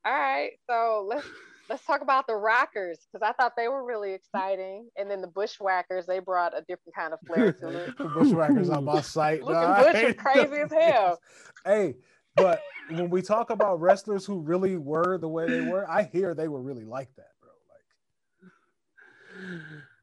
[0.04, 1.26] All right, so let's
[1.68, 5.26] let's talk about the Rockers because I thought they were really exciting, and then the
[5.28, 7.94] Bushwhackers they brought a different kind of flair to it.
[7.98, 9.42] The Bushwhackers on my site.
[9.42, 10.64] Looking Nah, Bush crazy them.
[10.64, 11.18] as hell.
[11.64, 11.94] Hey,
[12.36, 16.34] but when we talk about wrestlers who really were the way they were, I hear
[16.34, 17.50] they were really like that, bro.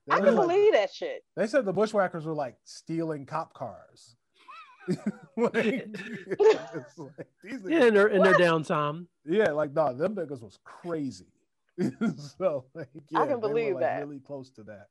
[0.08, 1.24] Like I can like- believe that shit.
[1.36, 4.16] they said the Bushwhackers were like stealing cop cars.
[5.36, 5.56] Like, like,
[7.44, 9.08] these niggas- Yeah, in their in their downtime.
[9.26, 11.26] yeah, like no, them niggas was crazy.
[12.38, 14.00] so like, yeah, I can they were, believe like, that.
[14.02, 14.88] Really close to that.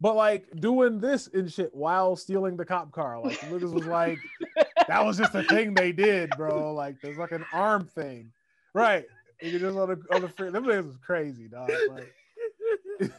[0.00, 4.18] But like doing this and shit while stealing the cop car, like niggas was like,
[4.88, 6.72] that was just a thing they did, bro.
[6.74, 8.30] Like there's like an arm thing,
[8.74, 9.04] right?
[9.40, 10.50] You just on the on the free.
[10.50, 11.70] Them niggas was crazy, dog.
[11.90, 12.12] Like,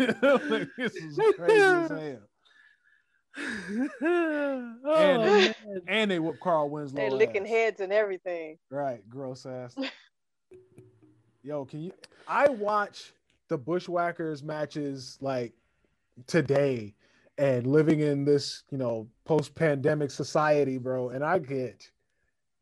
[0.78, 2.20] this was crazy as hell.
[4.04, 5.56] oh, And- man.
[5.88, 6.96] And they whoop Carl Winslow.
[7.00, 7.50] They licking ass.
[7.50, 8.58] heads and everything.
[8.70, 9.76] Right, gross ass.
[11.48, 11.92] Yo, can you?
[12.28, 13.14] I watch
[13.48, 15.54] the Bushwhackers matches like
[16.28, 16.94] today,
[17.38, 21.90] and living in this you know post-pandemic society, bro, and I get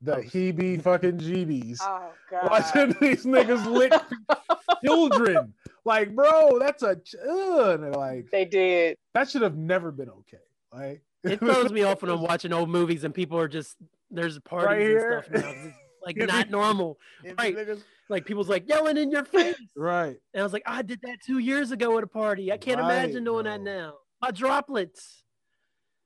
[0.04, 2.48] the heebie fucking jeebies Oh god.
[2.52, 3.92] watching these niggas lick
[4.86, 5.56] children.
[5.84, 7.82] Like, bro, that's a ch- ugh.
[7.82, 8.98] And like They did.
[9.16, 10.38] that should have never been okay.
[10.72, 13.78] Like, it throws me off when I'm watching old movies and people are just
[14.12, 15.50] there's parties Right and stuff now.
[15.50, 15.76] It's
[16.06, 17.00] like not normal.
[17.40, 17.56] Right.
[17.58, 19.56] niggas- Like people's like yelling in your face.
[19.76, 20.16] right.
[20.34, 22.52] And I was like, I did that two years ago at a party.
[22.52, 23.96] I can't Right, imagine doing that now.
[24.22, 25.24] My droplets.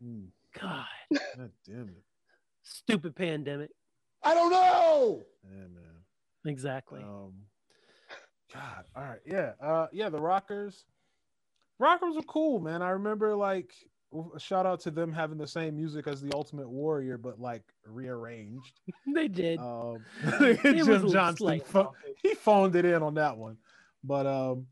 [0.01, 0.25] Hmm,
[0.59, 2.03] God, God damn it.
[2.63, 3.69] stupid pandemic.
[4.23, 5.23] I don't know.
[5.43, 6.05] Yeah, man.
[6.45, 7.01] Exactly.
[7.01, 7.33] Um,
[8.53, 10.09] God, all right, yeah, uh, yeah.
[10.09, 10.85] The Rockers,
[11.79, 12.81] Rockers are cool, man.
[12.81, 13.88] I remember like a
[14.37, 18.79] shout out to them having the same music as the Ultimate Warrior, but like rearranged.
[19.15, 19.59] they did.
[19.59, 19.97] Um,
[20.39, 21.93] Jim a Johnston, slight pho-
[22.23, 23.57] he phoned it in on that one,
[24.03, 24.67] but um,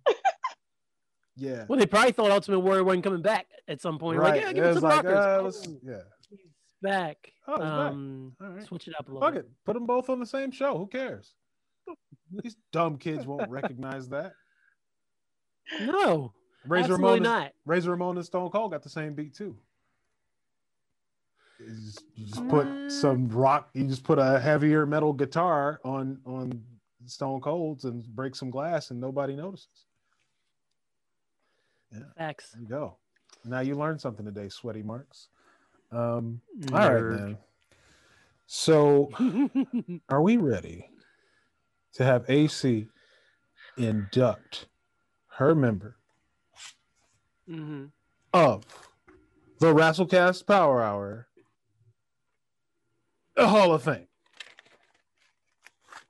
[1.35, 4.19] yeah, well, they probably thought Ultimate Warrior wasn't coming back at some point.
[4.19, 5.15] Like, yeah, give it it some like, rockers.
[5.17, 6.39] uh, let's- yeah, he's
[6.81, 7.31] back.
[7.47, 7.67] Oh, back.
[7.67, 8.65] um, All right.
[8.65, 9.45] switch it up a little fuck bit.
[9.45, 10.77] it, put them both on the same show.
[10.77, 11.33] Who cares?
[12.43, 14.33] These dumb kids won't recognize that.
[15.81, 16.33] No,
[16.67, 17.53] Razor absolutely Ramon, is- not.
[17.65, 19.55] Razor Ramon and Stone Cold got the same beat too.
[21.59, 22.91] You just, you just put Mm.
[22.91, 23.69] some rock.
[23.73, 26.63] You just put a heavier metal guitar on on
[27.05, 29.85] Stone Cold's and break some glass, and nobody notices.
[32.17, 32.51] Facts.
[32.51, 32.97] There you go.
[33.45, 35.29] Now you learned something today, sweaty marks.
[35.91, 36.41] Um,
[36.73, 37.19] all right, Nerd.
[37.19, 37.37] man.
[38.45, 39.09] So,
[40.09, 40.89] are we ready
[41.93, 42.87] to have AC
[43.77, 44.67] induct
[45.37, 45.96] her member
[47.47, 47.91] Mhm.
[48.33, 48.65] of
[49.59, 51.27] the Rasslecast Power Hour,
[53.35, 54.07] the Hall of Fame?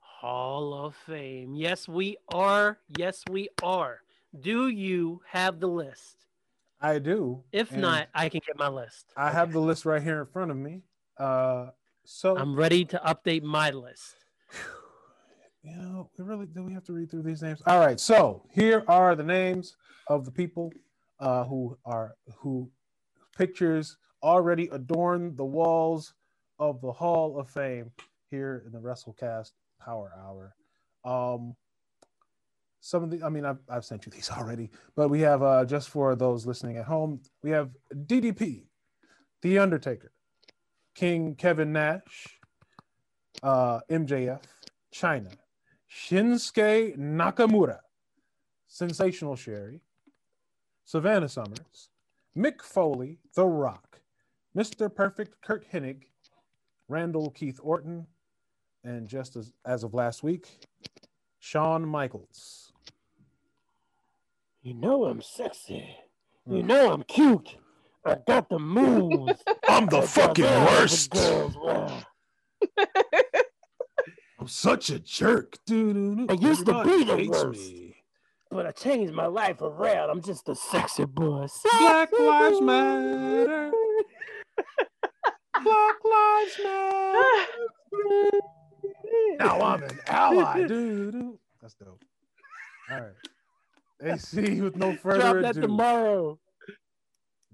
[0.00, 1.54] Hall of Fame.
[1.54, 2.78] Yes, we are.
[2.96, 4.02] Yes, we are.
[4.40, 6.26] Do you have the list?
[6.80, 7.44] I do.
[7.52, 9.12] If not, I can get my list.
[9.16, 10.82] I have the list right here in front of me.
[11.18, 11.70] Uh,
[12.04, 14.16] so I'm ready to update my list.
[15.62, 17.62] you know, we really do we have to read through these names?
[17.66, 19.76] All right, so here are the names
[20.08, 20.72] of the people
[21.20, 22.70] uh, who are who
[23.36, 26.14] pictures already adorn the walls
[26.58, 27.90] of the Hall of Fame
[28.30, 30.54] here in the WrestleCast Power Hour.
[31.04, 31.54] Um,
[32.80, 35.64] some of the, I mean, I've, I've sent you these already, but we have uh,
[35.64, 38.64] just for those listening at home, we have DDP,
[39.42, 40.12] The Undertaker,
[40.94, 42.38] King Kevin Nash,
[43.42, 44.42] uh, MJF,
[44.92, 45.32] Chyna,
[45.90, 47.78] Shinsuke Nakamura,
[48.66, 49.80] Sensational Sherri,
[50.88, 51.90] Savannah Summers,
[52.34, 54.00] Mick Foley, The Rock,
[54.56, 54.92] Mr.
[54.92, 56.04] Perfect Curt Hennig,
[56.88, 58.06] Randall Keith Orton,
[58.82, 60.48] and just as, as of last week,
[61.40, 62.72] Shawn Michaels.
[64.62, 65.94] You know I'm sexy.
[66.46, 66.66] You hmm.
[66.66, 67.56] know I'm cute.
[68.06, 69.42] I got the moves.
[69.68, 71.12] I'm the fucking worst.
[71.14, 72.02] Wow.
[74.40, 75.58] I'm such a jerk.
[75.66, 76.28] Doo-doo-doo.
[76.30, 77.60] I used to be the worst.
[77.60, 77.87] me.
[78.50, 80.10] But I changed my life around.
[80.10, 81.46] I'm just a sexy boy.
[81.78, 83.70] Black Lives Matter.
[85.62, 87.46] Black Lives Matter.
[89.38, 90.66] Now I'm an ally.
[90.66, 91.38] Doo-doo.
[91.60, 92.02] That's dope.
[92.90, 93.12] All right.
[94.12, 96.38] AC, with no further Drop that ado, tomorrow.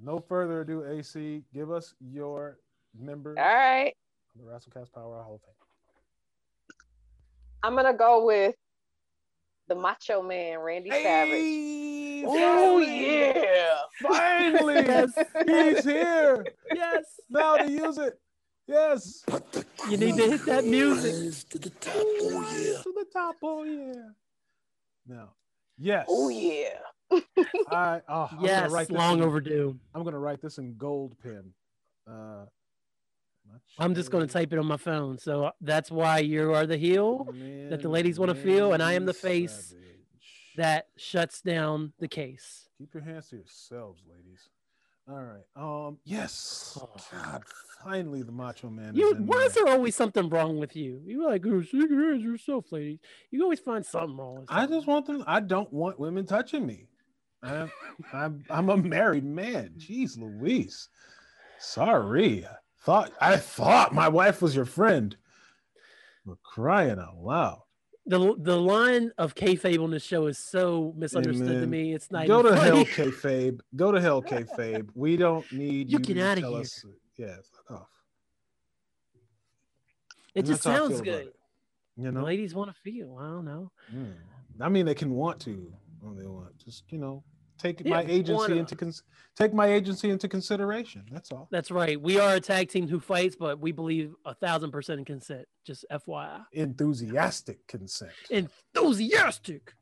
[0.01, 2.59] no further ado, AC, give us your
[2.97, 3.93] member All right.
[4.39, 5.55] of the WrestleCast Power Hall of Fame.
[7.65, 8.55] I'm gonna go with
[9.69, 13.77] the Macho Man, Randy Hey, Oh, yeah.
[14.03, 15.13] Finally, Yes.
[15.47, 17.05] he's here Yes.
[17.29, 18.19] now to use it.
[18.67, 19.25] Yes.
[19.91, 21.49] You need to hit that music.
[21.51, 21.93] To the top.
[21.97, 22.83] Oh yeah.
[22.83, 23.37] To the top.
[23.43, 23.93] Oh yeah.
[25.07, 25.29] No.
[25.79, 26.07] Yes.
[26.09, 26.79] Oh yeah.
[27.71, 29.79] I, oh, I'm gonna Yes, write this long in- overdue.
[29.95, 31.53] I'm gonna write this in gold pen.
[32.11, 32.47] Uh,
[33.79, 35.19] I'm just going to type it on my phone.
[35.19, 37.27] So that's why you are the heel
[37.71, 39.85] that the ladies wanna feel, and I am the face Savage.
[40.57, 42.69] that shuts down the case.
[42.79, 44.49] Keep your hands to yourselves, ladies.
[45.09, 45.87] All right.
[45.89, 45.99] Um.
[46.05, 46.79] Yes.
[46.81, 46.89] Oh.
[47.13, 47.43] God.
[47.83, 48.95] Finally, the Macho Man.
[48.95, 49.67] You, is why is there.
[49.67, 51.03] there always something wrong with you?
[51.05, 53.01] You're like, oh, shake your hands yourself, ladies.
[53.31, 55.23] You always find something wrong with I just want them.
[55.27, 56.87] I don't want women touching me.
[57.43, 57.71] I'm,
[58.15, 59.75] I'm, I'm a married man.
[59.77, 60.89] Jeez, Louise.
[61.59, 62.47] Sorry.
[62.85, 65.17] Thought I thought my wife was your friend.
[66.27, 67.63] We're crying out loud.
[68.07, 71.95] the the line of kayfabe on this show is so misunderstood to me.
[71.95, 72.85] It's not Go to even hell, funny.
[73.13, 73.61] kayfabe.
[73.75, 74.89] Go to hell, kayfabe.
[74.95, 76.61] We don't need You you, get outta tell here.
[76.61, 76.85] us.
[77.17, 77.89] Yeah, fuck off.
[80.35, 81.27] It And just that's how I sounds good.
[81.29, 81.37] it,
[81.97, 83.17] You The know, ladies want to feel.
[83.19, 83.71] I don't know.
[83.95, 84.13] Mm.
[84.61, 86.57] I mean, they can want to when they want.
[86.59, 87.23] Just you know,
[87.59, 89.03] take Yeah, my agency into cons-
[89.37, 91.05] take my agency into consideration.
[91.11, 91.49] That's all.
[91.51, 92.01] That's right.
[92.01, 95.47] We are a tag team who fights, but we believe a thousand percent in consent.
[95.67, 96.45] Just FYI.
[96.53, 98.13] Enthusiastic consent.
[98.31, 99.75] Enthusiastic.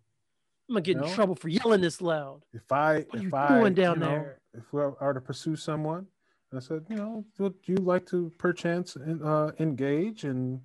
[0.68, 2.44] I'm gonna get in trouble for yelling this loud.
[2.52, 4.40] If I What if you I doing down you know, there?
[4.54, 6.06] if we are to pursue someone,
[6.54, 10.60] I said, you know, would you like to perchance uh, engage in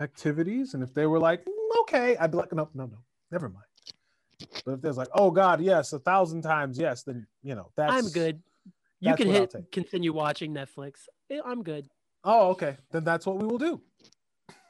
[0.00, 0.74] activities?
[0.74, 2.98] And if they were like, "Mm, okay, I'd be like, no, no, no,
[3.30, 3.65] never mind.
[4.64, 7.92] But if there's like, oh God, yes, a thousand times yes, then you know that's
[7.92, 8.42] I'm good.
[9.00, 11.08] You can hit continue watching Netflix.
[11.44, 11.88] I'm good.
[12.24, 12.76] Oh, okay.
[12.90, 13.80] Then that's what we will do.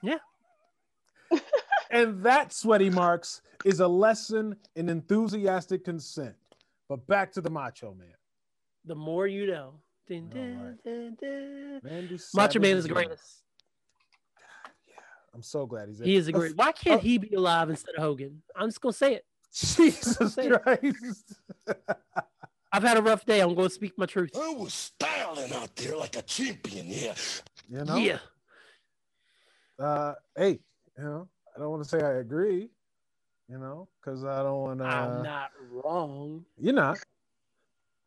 [0.03, 0.19] Yeah.
[1.91, 6.35] and that, sweaty marks, is a lesson in enthusiastic consent.
[6.89, 8.09] But back to the Macho Man.
[8.85, 9.81] The more you know.
[10.09, 11.19] Dun, dun, right.
[11.21, 11.81] dun.
[11.83, 13.43] Randy Macho Man is the greatest.
[15.35, 15.99] I'm so glad he's.
[15.99, 16.57] He is a great.
[16.57, 17.03] Why can't oh.
[17.03, 18.43] he be alive instead of Hogan?
[18.55, 19.25] I'm just gonna say it.
[19.53, 21.35] Jesus Christ.
[22.73, 23.41] I've had a rough day.
[23.41, 24.31] I'm gonna speak my truth.
[24.37, 27.15] I was styling out there like a champion, yeah.
[27.69, 27.97] you know?
[27.97, 28.19] Yeah.
[29.79, 30.59] Uh, hey,
[30.99, 32.69] you know, I don't want to say I agree,
[33.49, 34.85] you know, because I don't want to.
[34.85, 36.45] I'm not wrong.
[36.59, 36.99] You're not.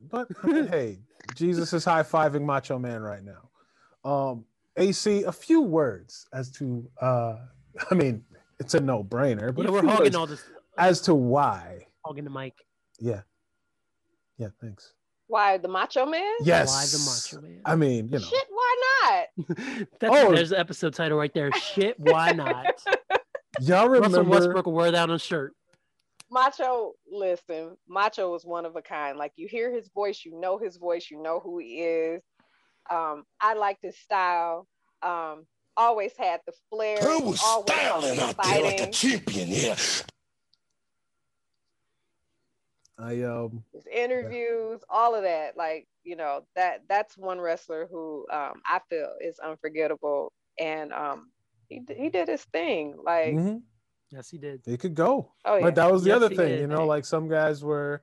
[0.02, 1.00] But hey,
[1.36, 4.10] Jesus is high fiving Macho Man right now.
[4.10, 4.46] Um,
[4.78, 7.38] AC, a few words as to, uh,
[7.92, 8.24] I mean,
[8.60, 10.44] it's a no brainer, but Yeah, we're few hogging words all this.
[10.80, 11.86] As to why.
[12.05, 12.53] Hogging the mic.
[12.99, 13.21] Yeah.
[14.38, 14.93] Yeah, thanks.
[15.27, 16.23] Why the Macho Man?
[16.41, 16.69] Yes.
[16.69, 17.61] Why the Macho Man?
[17.65, 19.47] I mean, you know, Shit, why not?
[19.99, 20.34] That's, Oh.
[20.34, 21.51] There's the episode title right there.
[21.51, 22.65] Shit, why not?
[23.61, 24.23] y'all Russell remember.
[24.30, 25.53] Westbrook will wear that on a shirt.
[26.32, 29.17] Macho, listen, Macho was one of a kind.
[29.17, 32.21] Like you hear his voice, you know his voice, you know who he is.
[32.89, 34.67] Um, I liked his style.
[35.01, 36.97] Um, always had the flair.
[37.01, 39.75] I was always styling out there like a champion, yeah.
[43.00, 45.58] I um his interviews, all of that.
[45.58, 50.32] Like, you know, that that's one wrestler who um, I feel is unforgettable.
[50.60, 51.32] And um,
[51.70, 52.95] he, he did his thing.
[53.04, 53.62] Like, mhm,
[54.12, 54.62] Yes, he did.
[54.66, 55.34] he could go.
[55.45, 55.64] oh yeah.
[55.64, 56.62] But that was the Yes, other thing, did.
[56.62, 58.02] you know, like some guys were,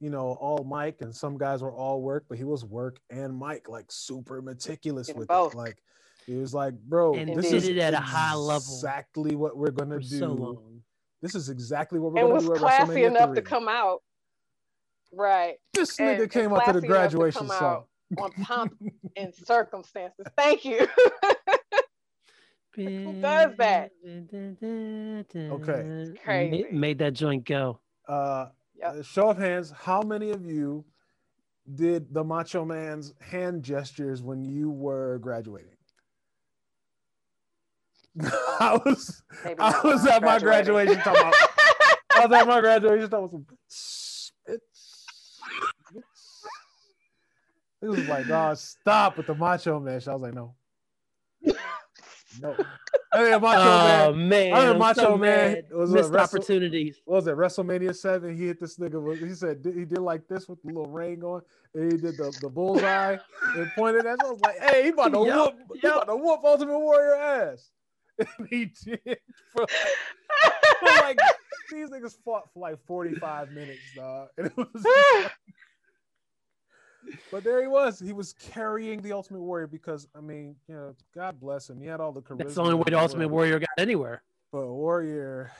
[0.00, 3.38] you know, all mic and some guys were all work, but he was work and
[3.38, 5.54] mic, like super meticulous Did with both.
[5.54, 5.56] it.
[5.56, 5.76] Like
[6.26, 9.56] he was like, bro, And this did is it at a high level Exactly what
[9.56, 10.18] we're gonna For do.
[10.20, 10.82] so long.
[11.22, 13.68] This is exactly what we're and gonna was do at classy WrestleMania enough to come
[13.68, 14.00] out.
[15.12, 15.56] Right.
[15.74, 17.84] This and- nigga came out to the classy to graduation come song.
[18.18, 18.74] On pomp
[19.16, 20.24] and circumstances.
[20.36, 20.86] Thank you.
[22.74, 23.90] Who does that?
[25.36, 26.14] Okay.
[26.24, 26.66] crazy.
[26.72, 27.80] Made that joint go.
[28.08, 28.46] Uh,
[28.80, 28.94] Yep.
[28.94, 30.84] uh, show of hands, how many of you
[31.74, 35.74] did the Macho Man's hand gestures when you were graduating?
[38.22, 41.34] I was Maybe I was at my graduation talking about
[42.14, 45.12] I was at my graduation talking about some it's, it's,
[47.82, 50.00] it was like, oh stop with the macho man.
[50.06, 50.54] I was like, no.
[52.42, 52.54] No.
[53.12, 54.28] I mean, macho oh man.
[54.28, 55.64] man, I I'm Macho so Man mad.
[55.72, 57.00] was missed wrestle- opportunities.
[57.06, 58.36] what was it WrestleMania seven?
[58.36, 59.02] He hit this nigga.
[59.02, 61.40] with- He said he did like this with the little ring on,
[61.74, 63.16] and he did the, the bullseye
[63.56, 64.20] and pointed at.
[64.22, 64.26] us.
[64.26, 65.96] I was like, "Hey, he about to Yup, whoop, he yup.
[66.02, 67.70] about to whoop Ultimate Warrior ass."
[68.38, 69.00] And he did.
[69.52, 71.18] For, for like
[71.72, 74.28] these niggas fought for like forty five minutes, dog.
[74.36, 74.68] And it was.
[77.30, 77.98] but there he was.
[77.98, 81.80] He was carrying the Ultimate Warrior because I mean, you know, God bless him.
[81.80, 82.38] He had all the charisma.
[82.38, 83.32] That's the only way the Ultimate world.
[83.32, 84.22] Warrior got anywhere.
[84.52, 85.52] But Warrior,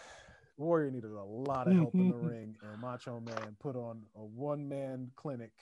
[0.57, 4.25] Warrior needed a lot of help in the ring, and Macho Man put on a
[4.25, 5.53] one man clinic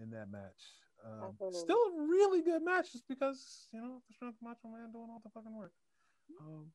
[0.00, 0.62] in that match.
[1.04, 5.08] Um, still a really good match just because, you know, the strength macho man doing
[5.10, 5.72] all the fucking work.
[6.40, 6.66] Um,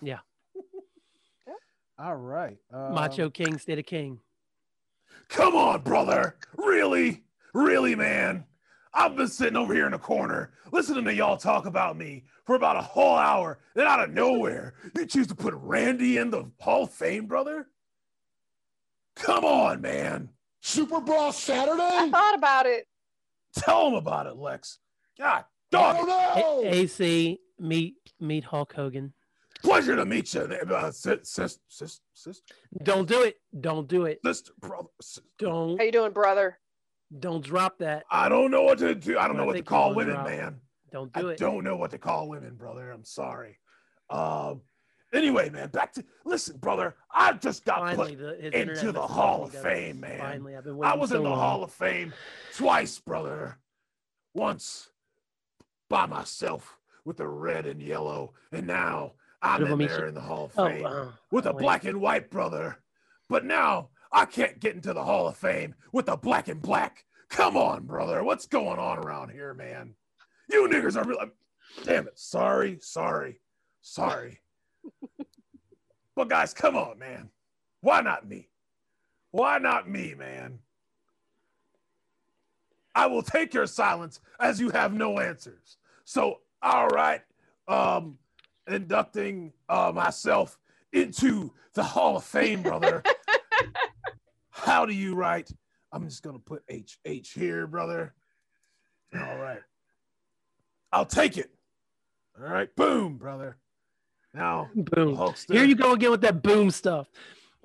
[0.00, 0.20] Yeah.
[1.98, 2.58] all right.
[2.72, 4.20] Um, Macho King, State of King.
[5.28, 6.36] Come on, brother.
[6.56, 7.24] Really?
[7.54, 8.44] Really, man?
[8.92, 12.56] I've been sitting over here in the corner listening to y'all talk about me for
[12.56, 13.60] about a whole hour.
[13.74, 17.68] Then out of nowhere, you choose to put Randy in the Hall of Fame, brother?
[19.16, 20.30] Come on, man.
[20.60, 21.82] Super Brawl Saturday?
[21.82, 22.86] I thought about it.
[23.56, 24.78] Tell him about it, Lex.
[25.18, 26.62] God, I dog, don't A- know.
[26.64, 29.12] AC, meet meet Hulk Hogan.
[29.62, 32.42] Pleasure to meet you, uh, sis, sis, sis, sis,
[32.82, 33.36] Don't do it.
[33.60, 34.20] Don't do it.
[34.24, 34.88] sister, brother.
[35.00, 36.58] sis- Don't How you doing, brother?
[37.18, 38.04] don't drop that.
[38.10, 39.18] I don't know what to do.
[39.18, 40.26] I don't know what to call women, drop.
[40.28, 40.60] man.
[40.92, 41.38] Don't I do it.
[41.38, 42.90] don't know what to call women, brother.
[42.90, 43.58] I'm sorry.
[44.10, 44.60] Um.
[45.12, 46.94] Anyway, man, back to listen, brother.
[47.12, 48.40] I just got Finally, put.
[48.40, 49.02] the, into the.
[49.04, 50.20] Hall of Fame, man.
[50.20, 51.38] Finally, I've been waiting I was so in the long.
[51.38, 52.12] Hall of Fame
[52.54, 53.58] twice, brother.
[54.34, 54.88] Once
[55.88, 60.08] by myself with the red and yellow, and now I'm in there you.
[60.08, 62.78] in the Hall of Oh, Fame uh, with a black and white, brother.
[63.28, 67.04] But now I can't get into the Hall of Fame with a black and black.
[67.30, 68.22] Come on, brother.
[68.24, 69.94] What's going on around here, man?
[70.50, 71.30] You niggers are really.
[71.84, 72.18] Damn it.
[72.18, 73.40] Sorry, sorry,
[73.80, 74.40] sorry.
[76.16, 77.30] but guys, come on, man.
[77.80, 78.48] Why not me?
[79.30, 80.58] Why not me, man?
[82.94, 85.76] I will take your silence as you have no answers.
[86.04, 87.22] So, all right,
[87.68, 88.18] um,
[88.72, 90.58] inducting uh, myself
[90.92, 93.02] into the Hall of Fame, brother.
[94.50, 95.50] How do you write?
[95.92, 98.14] I'm just gonna put H H here, brother.
[99.14, 99.60] All right,
[100.92, 101.50] I'll take it.
[102.40, 103.56] All right, boom, brother.
[104.32, 105.16] Now, Boom.
[105.16, 105.54] Hulkster.
[105.54, 107.08] Here you go again with that boom stuff.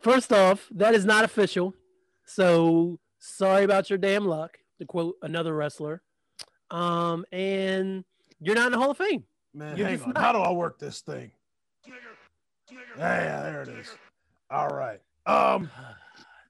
[0.02, 1.76] First off, that is not official.
[2.26, 6.02] So sorry about your damn luck, to quote another wrestler.
[6.72, 8.04] Um, and
[8.40, 9.24] you're not in the Hall of Fame.
[9.56, 10.10] Man, You're hang on.
[10.10, 10.18] not.
[10.22, 11.32] How do I work this thing?
[12.98, 13.88] Yeah, there it is.
[14.52, 15.00] All right.
[15.26, 15.70] Um,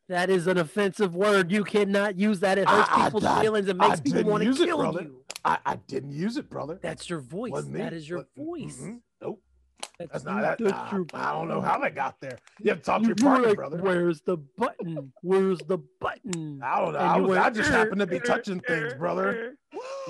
[0.08, 1.52] That is an offensive word.
[1.52, 2.58] You cannot use that.
[2.60, 3.68] It hurts I- I- people's I- feelings.
[3.68, 5.02] It I makes people didn't want to use it, kill brother.
[5.04, 5.24] you.
[5.44, 6.80] I, I didn't use it, brother.
[6.82, 7.54] That's your voice.
[7.70, 8.80] That is your But- voice.
[8.82, 9.02] mm-mm.
[9.22, 9.42] Nope.
[9.98, 10.60] That's, That's not that.
[10.60, 12.38] nah, your I don't know how that got there.
[12.62, 13.78] You have to talk to your partner, like, brother.
[13.78, 15.14] Where's the button?
[15.22, 16.62] Where's the button?
[16.62, 17.00] I don't know.
[17.00, 19.30] I, was, went, I just happen to be "Er, touching things, er, brother.
[19.30, 19.58] er."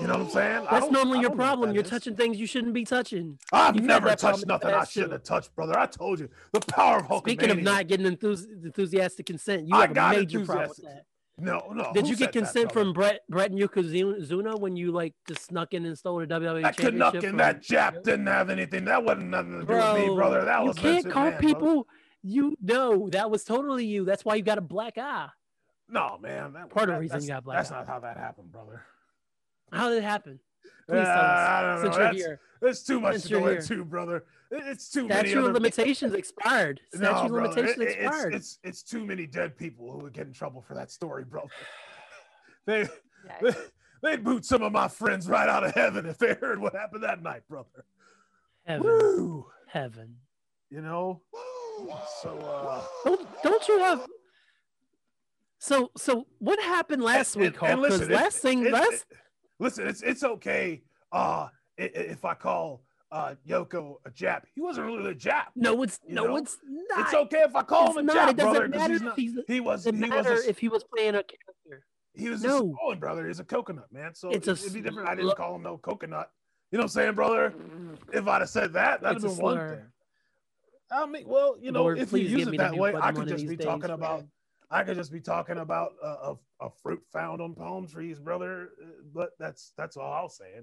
[0.00, 0.66] You know what I'm saying?
[0.70, 1.72] That's normally your don't know what problem.
[1.72, 1.90] You're is.
[1.90, 3.38] touching things you shouldn't be touching.
[3.52, 5.78] I've You've never touched nothing I shouldn't have touched, brother.
[5.78, 7.20] I told you the power of Hulkamania.
[7.20, 11.04] Speaking of not getting enthus- enthusiastic consent, you I have a major problem with that.
[11.38, 11.92] No, no.
[11.92, 15.14] Did who you get said that, consent from Bret Bret and Yokozuna when you like
[15.28, 17.22] just snuck in and stole the WWE that championship?
[17.22, 18.86] From- that Jap didn't have anything.
[18.86, 20.44] That wasn't nothing to do with me, brother.
[20.46, 21.60] That you was can't call McMahon, people.
[21.74, 21.88] brother.
[22.22, 24.04] You know that was totally you.
[24.06, 25.28] That's why you got a black eye.
[25.88, 26.54] No, man.
[26.54, 27.76] That, Part of the reason that's, you got black That's eye.
[27.80, 28.82] not how that happened, brother.
[29.72, 30.40] How did it happen?
[30.88, 31.48] Please tell Uh, us.
[31.48, 31.82] I don't know.
[31.82, 34.24] Since you're That's, here, It's too much Since to go into, brother.
[34.50, 36.80] It- It's too statute many of other limitations expired.
[36.94, 38.34] No, of brother, limitations it- it- expired.
[38.34, 41.24] It's, it's it's too many dead people who would get in trouble for that story,
[41.24, 41.48] brother.
[42.66, 42.88] They,
[43.42, 43.54] they
[44.02, 47.04] they'd boot some of my friends right out of heaven if they heard what happened
[47.04, 47.84] that night, brother.
[48.64, 49.46] heaven, Woo!
[49.68, 50.16] heaven.
[50.70, 51.22] You know.
[52.22, 54.04] So uh, Don't don't you have?
[55.58, 58.72] So so what happened last and- week, and- and Because listen, it's- last thing, it's-
[58.72, 59.16] last it-
[59.58, 60.82] listen, it's it's okay.
[61.12, 62.82] Uh, i- i- if I call
[63.12, 65.46] uh Yoko a Jap, he wasn't really a Jap.
[65.54, 66.58] no, it's no, know, it's
[66.90, 67.00] not.
[67.00, 68.28] It's okay if I call It's him a not.
[68.28, 68.68] Jap, It doesn't brother.
[68.68, 69.34] matter he's if he's.
[69.46, 71.86] he was It he was matter a, if he was playing a character.
[72.14, 72.56] He was No.
[72.56, 73.26] a Samoan brother.
[73.28, 74.14] He's a coconut, man.
[74.14, 75.08] So It's a it'd be different.
[75.08, 76.30] I didn't call him no coconut.
[76.72, 77.54] You know what I'm saying, brother?
[78.12, 79.82] If I'd have said that, that'd have been one thing.
[80.90, 83.46] I mean, well, you know, Lord, if you use it that way, I could just
[83.46, 83.90] be days, talking man.
[83.90, 84.24] about.
[84.70, 88.70] I could just be talking about a, a, a fruit found on palm trees, brother.
[88.82, 90.60] Uh, But that's that's all I'll say.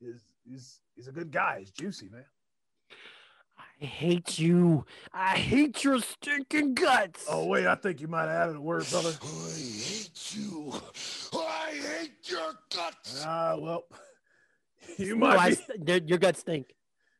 [0.00, 1.58] Is he's he's a good guy.
[1.60, 2.24] He's juicy, man.
[3.82, 4.84] I hate you.
[5.12, 7.26] I hate your stinking guts.
[7.28, 9.10] Oh wait, I think you might have added a word, brother.
[9.22, 10.72] I hate you.
[11.34, 13.22] I hate your guts.
[13.26, 13.84] Ah, well,
[14.98, 15.54] you No, I might be
[15.86, 16.74] st- your guts stink.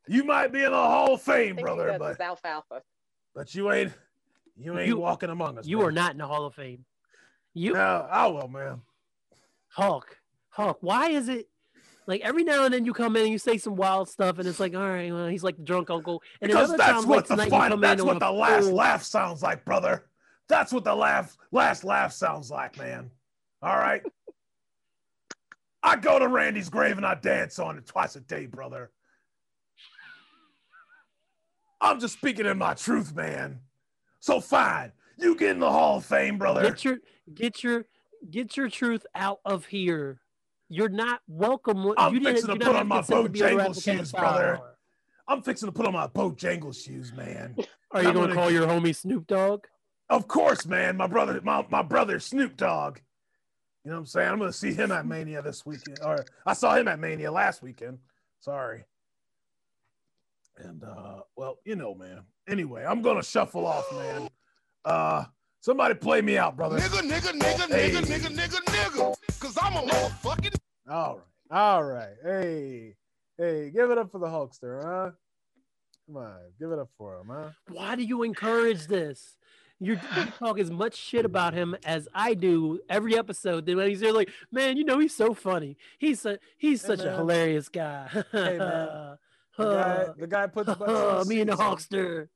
[0.09, 2.83] you might be in the Hall of Fame, brother, but alfalfa.
[3.35, 3.93] but you ain't
[4.57, 5.67] you ain't You- walking among us.
[5.67, 5.89] You brother.
[5.89, 6.85] are not in the Hall of Fame.
[7.53, 8.81] You Yeah, I will, man.
[9.69, 10.19] Hulk.
[10.51, 10.79] Hulk.
[10.81, 11.49] Why is it
[12.11, 14.49] like every now and then you come in and you say some wild stuff and
[14.49, 16.23] it's like, all right, well, he's like the drunk uncle.
[16.41, 19.45] And Because that's time, what like the final, that's what the a last laugh sounds
[19.45, 20.05] like, brother.
[20.49, 23.13] That's what the laugh last laugh sounds like, man.
[23.63, 24.03] All right.
[25.85, 28.91] I go to Randy's grave and I dance on it twice a day, brother.
[31.81, 33.61] I'm just speaking in my truth, man.
[34.19, 34.91] So fine.
[35.17, 36.63] You get in the Hall of Fame, brother.
[36.63, 36.99] Get your
[37.33, 37.85] get your
[38.29, 40.21] get your truth out of here.
[40.73, 41.93] You're not welcome.
[41.99, 44.61] I'm you fixing to put on my to Bojangles shoes, brother.
[45.27, 47.57] I'm fixing to put on my Bojangles shoes, man.
[47.91, 49.65] Are you gonna gonna- call your homie Snoop Dogg?
[50.09, 50.97] Of course, man.
[50.97, 52.99] My brother, my, my brother Snoop Dogg.
[53.85, 54.29] You know what I'm saying?
[54.29, 55.99] I'm gonna see him at Mania this weekend.
[56.05, 57.99] Or I saw him at Mania last weekend.
[58.39, 58.85] Sorry.
[60.57, 62.23] And uh, well, you know, man.
[62.49, 64.29] Anyway, I'm gonna shuffle off, man.
[64.85, 65.25] Uh
[65.61, 66.79] somebody play me out, brother.
[66.79, 67.91] Nigga, nigga, nigga, Hey.
[67.91, 69.41] nigga, nigga, nigga, nigga.
[69.41, 70.57] Cause I'm a motherfucking
[70.89, 71.25] All right.
[71.51, 72.15] All right.
[72.23, 72.97] Hey.
[73.39, 75.11] Hey, give it up for the Hulkster, huh?
[76.07, 77.51] Come on, give it up for him, huh?
[77.69, 79.37] Why do you encourage this?
[79.83, 83.65] You're, you talk as much shit about him as I do every episode.
[83.65, 85.79] Then when he's there, like, man, you know he's so funny.
[85.99, 88.09] He's a, he's Hey, such a hilarious guy.
[88.33, 89.17] Hey, man.
[89.57, 91.63] The guy, the guy puts butts in the me and the seats.
[91.93, 92.29] Hawkster.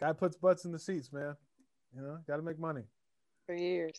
[0.00, 1.34] Guy puts butts in the seats, man.
[1.94, 2.82] You know, gotta make money.
[3.46, 3.92] for years.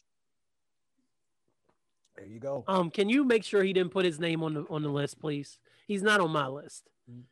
[2.15, 2.63] There you go.
[2.67, 5.19] Um, can you make sure he didn't put his name on the on the list,
[5.19, 5.57] please?
[5.87, 7.23] He's not on my list Mm.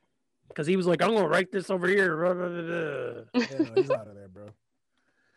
[0.48, 2.26] because he was like, I'm gonna write this over here.
[2.26, 4.48] Yeah, no, he's out of there, bro.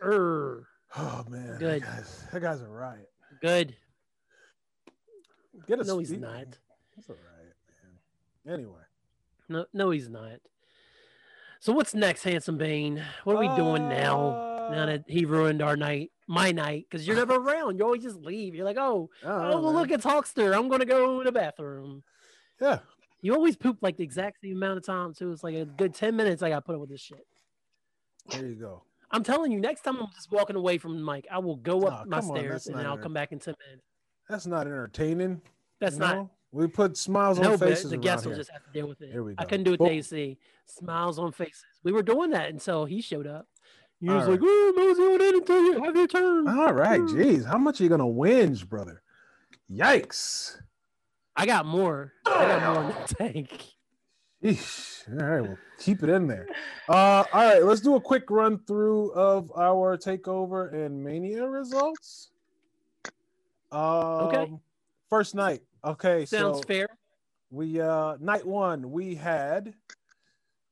[0.02, 0.66] Err.
[0.96, 1.82] Oh man, Good.
[1.82, 3.10] That guy's, that guy's a riot.
[3.42, 3.76] Good.
[5.66, 6.46] Get a No, he's not.
[6.96, 7.56] That's a riot,
[8.44, 8.54] man.
[8.54, 8.80] Anyway,
[9.48, 10.40] No, no, he's not.
[11.60, 13.02] So what's next, Handsome Bane?
[13.24, 14.49] What are we doing now?
[14.70, 17.78] Now that he ruined our night, my night, because you're never around.
[17.78, 18.54] You always just leave.
[18.54, 20.56] You're like, oh, oh, know, well, look, it's Hawkster.
[20.56, 22.02] I'm gonna go to the bathroom.
[22.60, 22.80] Yeah,
[23.22, 25.32] You always poop like the exact same amount of time too.
[25.32, 26.42] It's like a good ten minutes.
[26.42, 27.26] I got put up with this shit.
[28.30, 28.82] there you go.
[29.10, 31.82] I'm telling you, next time I'm just walking away from the mic, I will go
[31.86, 33.86] up my come on, stairs and I'll come back in ten minutes.
[34.28, 35.40] That's not entertaining.
[35.80, 36.14] That's not.
[36.16, 36.30] know?
[36.52, 38.30] We put smiles No, on faces the guests here.
[38.32, 39.10] will just have to deal with it.
[39.12, 39.88] Here we I couldn't do it Boom.
[39.88, 40.36] AC.
[40.66, 41.64] Smiles on faces.
[41.84, 43.46] We were doing that until he showed up.
[44.00, 47.00] He was All like, "Oh, Mosey, on in until you have your turn." All right,
[47.00, 49.02] jeez, how much are you gonna whinge, brother?
[49.70, 50.56] Yikes!
[51.36, 52.12] I got more.
[52.26, 53.64] I got more in the tank.
[54.42, 55.06] Eesh.
[55.20, 56.46] All right, well, keep it in there.
[56.88, 62.30] Uh, all right, let's do a quick run through of our takeover and mania results.
[63.70, 64.60] Um,
[65.08, 65.62] First night.
[65.84, 66.88] Okay, Sounds so fair.
[67.50, 69.74] we uh night one we had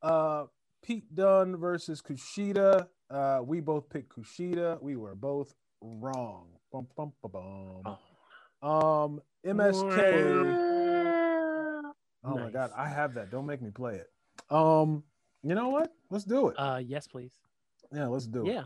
[0.03, 0.45] uh
[0.83, 2.87] Pete Dunne versus Kushida.
[3.11, 4.81] Uh, we both picked Kushida.
[4.83, 6.47] We were both wrong.
[6.73, 7.97] Bum, bum, ba, bum.
[8.63, 10.53] Um, MSK.
[12.25, 13.31] Oh my god, I have that.
[13.31, 14.11] Don't make me play it.
[14.51, 15.03] Um,
[15.43, 15.93] you know what?
[16.11, 16.57] Let's do it.
[16.59, 17.33] Uh, yes, please.
[17.95, 18.53] yeah, let's do it.
[18.53, 18.65] Yeah.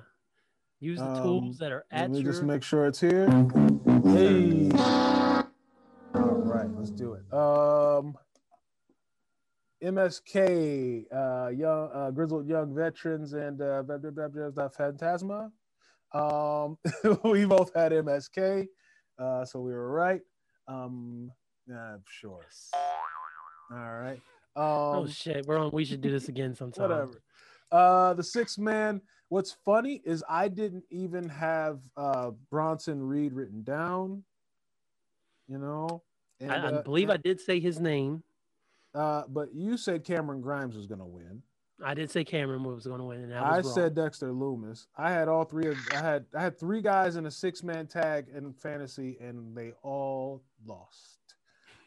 [0.81, 2.01] Use the Um, tools that are at.
[2.01, 2.33] Let at me your.
[2.33, 3.27] just make sure it's here.
[4.05, 4.71] Hey.
[6.15, 7.33] All right, let's do it.
[7.33, 8.17] Um,
[9.83, 15.51] MSK, uh, young, uh, grizzled young veterans, and uh, Fantasma.
[16.15, 16.79] Um,
[17.25, 18.69] we both had MSK,
[19.19, 20.21] uh, so we were right.
[20.69, 21.33] Um,
[21.69, 22.47] yeah, sure.
[23.73, 24.21] All right.
[24.55, 25.71] Um, oh shit, we're on.
[25.73, 26.89] We should do this again sometime.
[26.89, 27.23] whatever.
[27.71, 29.01] Uh, the six man.
[29.29, 34.25] What's funny is I didn't even have uh Bronson Reed written down.
[35.49, 36.03] You know,
[36.39, 38.23] and, I, I uh, believe I did say his name.
[38.95, 41.43] Uh, but you said Cameron Grimes was gonna win.
[41.85, 43.75] I did say Cameron was going to win, and that I was wrong.
[43.75, 44.87] said Dexter Lumis.
[44.97, 45.77] I had all three of.
[45.93, 49.73] I had I had three guys in a six man tag in fantasy, and they
[49.83, 51.19] all lost.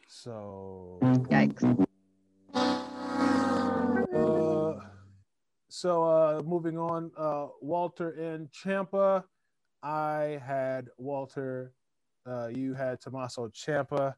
[0.08, 1.86] So Yikes.
[4.14, 4.80] Uh,
[5.68, 9.24] so uh, moving on, uh, Walter and Ciampa.
[9.82, 11.72] I had Walter.
[12.26, 14.14] Uh, you had Tommaso Ciampa.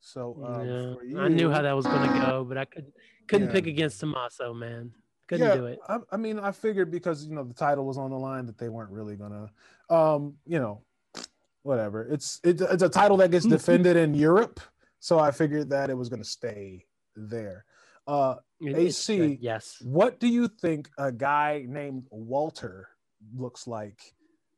[0.00, 2.94] So um, Yeah, you, I knew how that was going to go, but I couldn't
[3.28, 3.52] couldn't Yeah.
[3.52, 4.92] pick against Tommaso, man.
[5.28, 5.78] Couldn't yeah, do it.
[5.88, 8.58] I, I mean, I figured because you know the title was on the line that
[8.58, 9.50] they weren't really gonna,
[9.88, 10.82] um, you know,
[11.62, 12.08] whatever.
[12.10, 14.58] It's it's, it's a title that gets defended in Europe,
[14.98, 17.64] so I figured that it was gonna stay there.
[18.06, 19.38] Uh, It- it AC.
[19.40, 19.80] yes.
[19.84, 22.88] What do you think a guy named Walter
[23.36, 24.00] looks like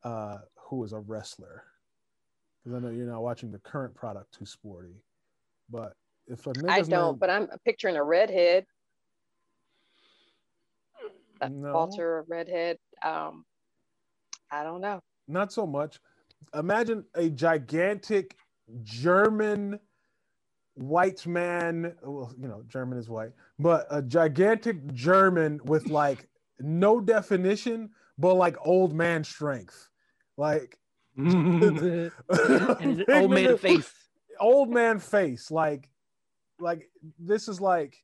[0.04, 1.64] uh, who is a wrestler?
[2.64, 5.02] Because I know you're not watching the current product too sporty,
[5.72, 5.94] but
[6.28, 8.66] if a I nigga's don't, name- but I'm picturing a redhead.
[11.40, 11.72] A No.
[11.72, 12.78] Walter, a redhead.
[13.04, 13.44] Um,
[14.50, 15.00] I don't know.
[15.26, 15.98] not so much.
[16.54, 18.36] Imagine a gigantic
[18.82, 19.80] German
[20.74, 21.94] white man.
[22.02, 26.28] Well, you know, German is white, but a gigantic German with like
[26.60, 29.88] no definition, but like old man strength.
[30.36, 30.78] Like
[31.16, 32.12] and his
[33.08, 33.92] old man face.
[34.40, 35.88] Old man face like
[36.58, 37.96] like this is like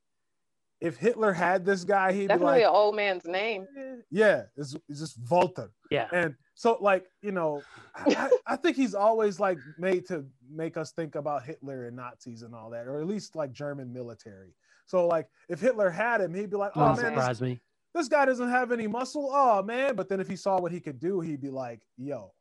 [0.80, 3.66] if hitler had this guy he'd Definitely be like an old man's name.
[4.10, 6.08] Yeah it's, it's just walter Yeah.
[6.12, 7.62] and so like you know,
[7.94, 8.14] I,
[8.46, 12.42] I I think he's always like made to make us think about Hitler and Nazis
[12.42, 14.54] and all that, or at least like German military.
[14.86, 17.60] So like if Hitler had him, he'd be like, oh Don't man, this, surprise me.
[17.94, 19.30] this guy doesn't have any muscle.
[19.32, 22.32] Oh man, but then if he saw what he could do, he'd be like, yo,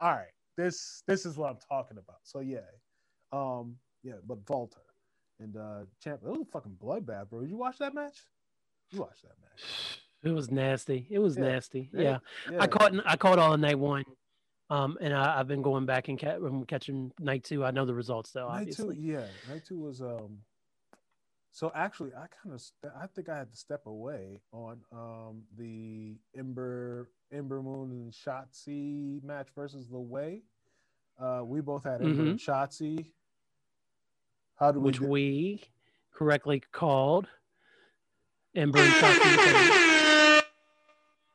[0.00, 2.20] all right, this this is what I'm talking about.
[2.22, 2.60] So yeah,
[3.32, 4.80] um, yeah, but Walter
[5.40, 7.40] and uh champ, it was a fucking bloodbath, bro.
[7.40, 8.18] Did you watch that match?
[8.90, 9.98] You watched that match?
[10.22, 11.06] It was nasty.
[11.10, 11.42] It was Yeah.
[11.44, 11.90] nasty.
[11.92, 12.18] Yeah.
[12.50, 12.58] yeah.
[12.62, 14.04] I caught I caught all of night one.
[14.70, 17.62] Um, and I, I've been going back and ca- catching night two.
[17.64, 20.38] I know the results though, Night two, yeah, night two was um.
[21.50, 25.42] So actually, I kind of st- I think I had to step away on um
[25.58, 30.42] the Ember Ember Moon and Shotzi match versus the Way.
[31.20, 33.06] Uh, we both had Ember and Shotzi.
[34.62, 34.84] How do we?
[34.86, 35.60] which do- we
[36.14, 37.26] correctly called
[38.54, 39.20] Ember and Shotzi.
[39.24, 40.42] I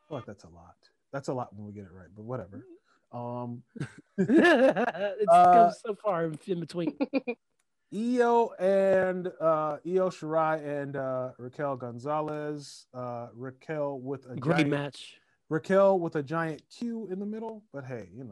[0.08, 0.76] feel like that's a lot.
[1.12, 2.66] That's a lot when we get it right, but whatever.
[3.12, 3.64] Um,
[4.18, 6.98] it Uh, goes so far in in between.
[7.94, 12.86] Io and uh, Io Shirai and uh, Raquel Gonzalez.
[12.94, 15.16] Uh, Raquel with a Great giant, match.
[15.50, 18.24] Raquel with a giant Q in the middle, but hey, you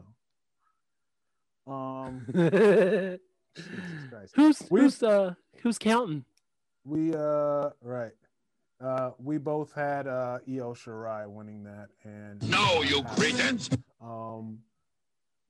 [1.66, 1.72] know.
[1.72, 2.26] Um,
[3.56, 4.34] who's Jesus Christ.
[4.70, 6.24] We- who's uh who's counting?
[6.84, 8.12] We uh right.
[8.80, 13.70] Uh we both had uh Io Shirai winning that and No, you cretins!
[14.00, 14.58] um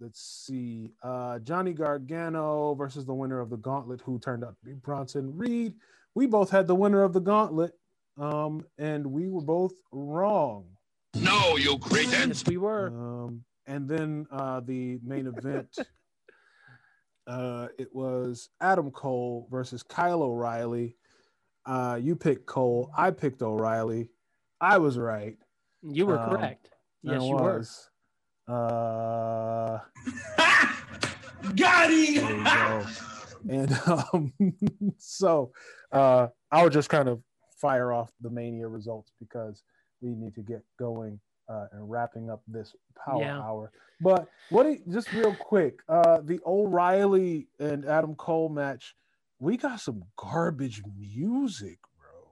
[0.00, 0.92] let's see.
[1.02, 5.36] Uh Johnny Gargano versus the winner of the gauntlet who turned out to be Bronson
[5.36, 5.74] Reed.
[6.14, 7.72] We both had the winner of the gauntlet.
[8.18, 10.66] Um and we were both wrong.
[11.14, 12.42] No, you cretins!
[12.42, 12.88] Yes, we were.
[12.88, 15.74] Um, and then uh, the main event,
[17.26, 20.96] uh, it was Adam Cole versus Kyle O'Reilly.
[21.64, 22.90] Uh, you picked Cole.
[22.96, 24.10] I picked O'Reilly.
[24.60, 25.36] I was right.
[25.82, 26.70] You were um, correct.
[27.02, 27.58] Yes, I you were.
[27.58, 27.90] was.
[28.48, 29.78] Uh,
[31.56, 32.86] Got there you go.
[33.48, 34.32] And um,
[34.98, 35.52] so
[35.92, 37.20] uh, I'll just kind of
[37.60, 39.62] fire off the Mania results because
[40.00, 42.74] we need to get going uh, and wrapping up this
[43.04, 43.40] power Yeah.
[43.40, 43.72] hour.
[44.00, 44.64] But what?
[44.64, 48.94] do you- just real quick, uh, the O'Reilly and Adam Cole match,
[49.38, 52.30] we got some garbage music, bro.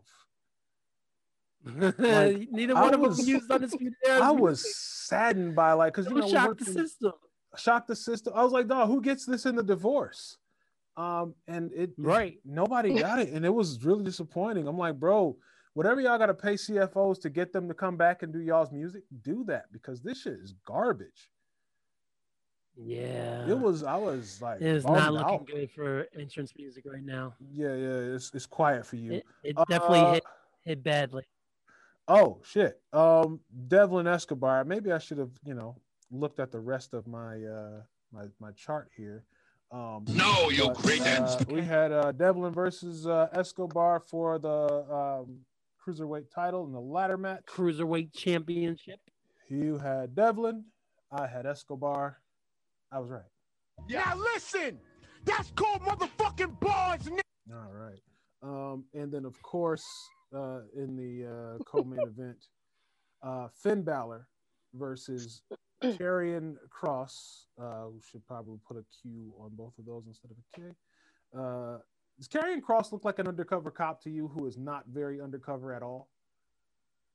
[1.98, 4.20] Like, Neither I one of was- them used undisputed era.
[4.20, 4.74] I was
[5.08, 7.12] saddened by like because you know shocked the system.
[7.56, 8.32] shocked the system.
[8.36, 10.36] I was like, dog, who gets this in the divorce?
[10.96, 12.38] Um, and it Right.
[12.44, 14.68] nobody got it, and it was really disappointing.
[14.68, 15.36] I'm like, bro,
[15.74, 19.02] whatever y'all gotta pay CFOs to get them to come back and do y'all's music,
[19.22, 21.30] do that because this shit is garbage.
[22.76, 23.46] Yeah.
[23.48, 25.46] It was, I was like, It is not looking out.
[25.46, 27.34] good for entrance music right now.
[27.52, 29.12] Yeah, yeah, it's it's quiet for you.
[29.12, 30.24] It, it definitely Uh, hit,
[30.64, 31.22] hit badly.
[32.08, 32.80] Oh shit.
[32.92, 34.64] Um, Devlin Escobar.
[34.64, 35.76] Maybe I should have, you know,
[36.10, 37.80] looked at the rest of my uh
[38.12, 39.22] my my chart here.
[39.70, 41.30] Um, No, you but, cretins!
[41.36, 45.38] uh, we had uh, Devlin versus uh, Escobar for the um,
[45.86, 47.42] cruiserweight title in the ladder match.
[47.48, 49.00] Cruiserweight championship.
[49.48, 50.64] You had Devlin.
[51.12, 52.18] I had Escobar.
[52.92, 53.22] I was right.
[53.88, 54.78] Now listen!
[55.24, 57.20] That's called motherfucking bars, nigga!
[57.52, 58.00] All right.
[58.42, 59.84] Um, and then of course,
[60.34, 62.46] uh, in the uh, co-main event,
[63.22, 64.26] uh, Finn Balor
[64.74, 65.42] versus
[65.82, 67.46] Karrion Kross.
[67.60, 70.74] Uh, we should probably put a Q on both of those instead of a K.
[71.36, 71.78] Uh,
[72.18, 75.72] does Karrion Kross look like an undercover cop to you who is not very undercover
[75.74, 76.08] at all?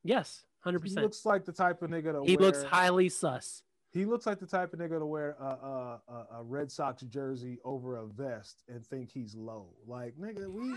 [0.03, 0.99] Yes, hundred percent.
[0.99, 2.47] He looks like the type of nigga to He wear.
[2.47, 3.63] looks highly sus.
[3.91, 7.57] He looks like the type of nigga to wear a, a, a, Red Sox jersey
[7.65, 9.73] over a vest and think he's low.
[9.87, 10.75] Like, nigga, we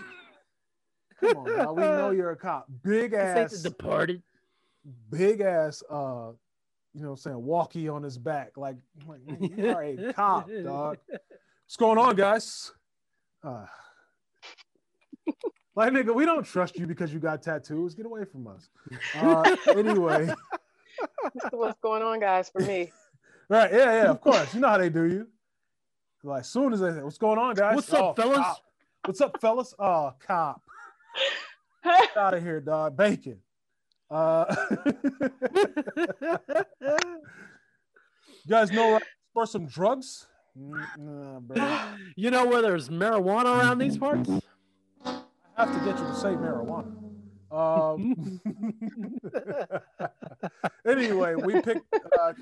[1.21, 1.73] come on, now.
[1.75, 2.69] we know you're a cop.
[2.83, 4.23] Big ass, the departed.
[5.11, 6.31] big ass, uh,
[6.95, 8.57] you know, what I'm saying walkie on his back.
[8.57, 10.97] Like, like you are a cop, dog.
[11.07, 12.73] What's going on, guys?
[13.45, 13.67] Uh,
[15.77, 17.95] like, nigga, we don't trust you because you got tattoos.
[17.95, 18.69] Get away from us.
[19.17, 20.29] Uh, anyway.
[21.51, 22.93] What's going on, guys, for me.
[23.49, 24.55] Right, yeah, yeah, of course.
[24.55, 25.27] You know how they do you.
[26.23, 27.77] Like, as soon as they say, What's going on, guys?
[27.77, 28.39] What's up, Oh, fellas?
[28.39, 28.59] cop.
[29.05, 29.75] What's up, fellas?
[29.79, 30.63] Oh, cop.
[31.85, 32.97] Get out of here, dog.
[32.97, 33.39] Bacon.
[34.11, 34.55] Uh,
[36.77, 39.01] you guys know where
[39.33, 40.27] for some drugs?
[40.59, 44.29] Mm, Nah, you know where there's marijuana around these parts?
[45.63, 46.93] I have to get you to say marijuana.
[47.53, 48.41] Um,
[50.85, 52.33] anyway, we picked uh,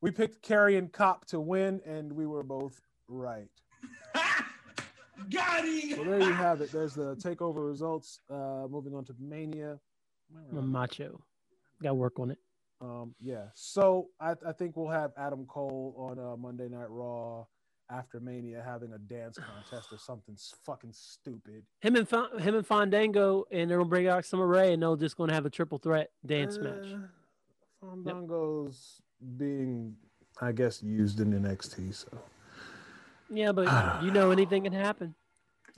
[0.00, 3.50] we picked Carrion Cop to win, and we were both right.
[5.30, 5.96] Got him!
[5.96, 6.72] So there you have it.
[6.72, 8.20] There's the takeover results.
[8.30, 9.78] Uh, moving on to Mania.
[10.50, 11.20] I'm a macho.
[11.82, 12.38] Got to work on it.
[12.80, 13.48] Um, yeah.
[13.52, 17.44] So I, I think we'll have Adam Cole on uh, Monday Night Raw
[17.92, 21.62] after Mania having a dance contest or something fucking stupid.
[21.80, 24.96] Him and Fa- him and Fandango, and they're gonna bring out Summer Rae, and they're
[24.96, 26.86] just gonna have a triple threat dance match.
[26.94, 29.00] Uh, Fandango's
[29.36, 29.94] being,
[30.40, 32.08] I guess, used in the NXT, so
[33.30, 35.14] Yeah, but you know anything can happen.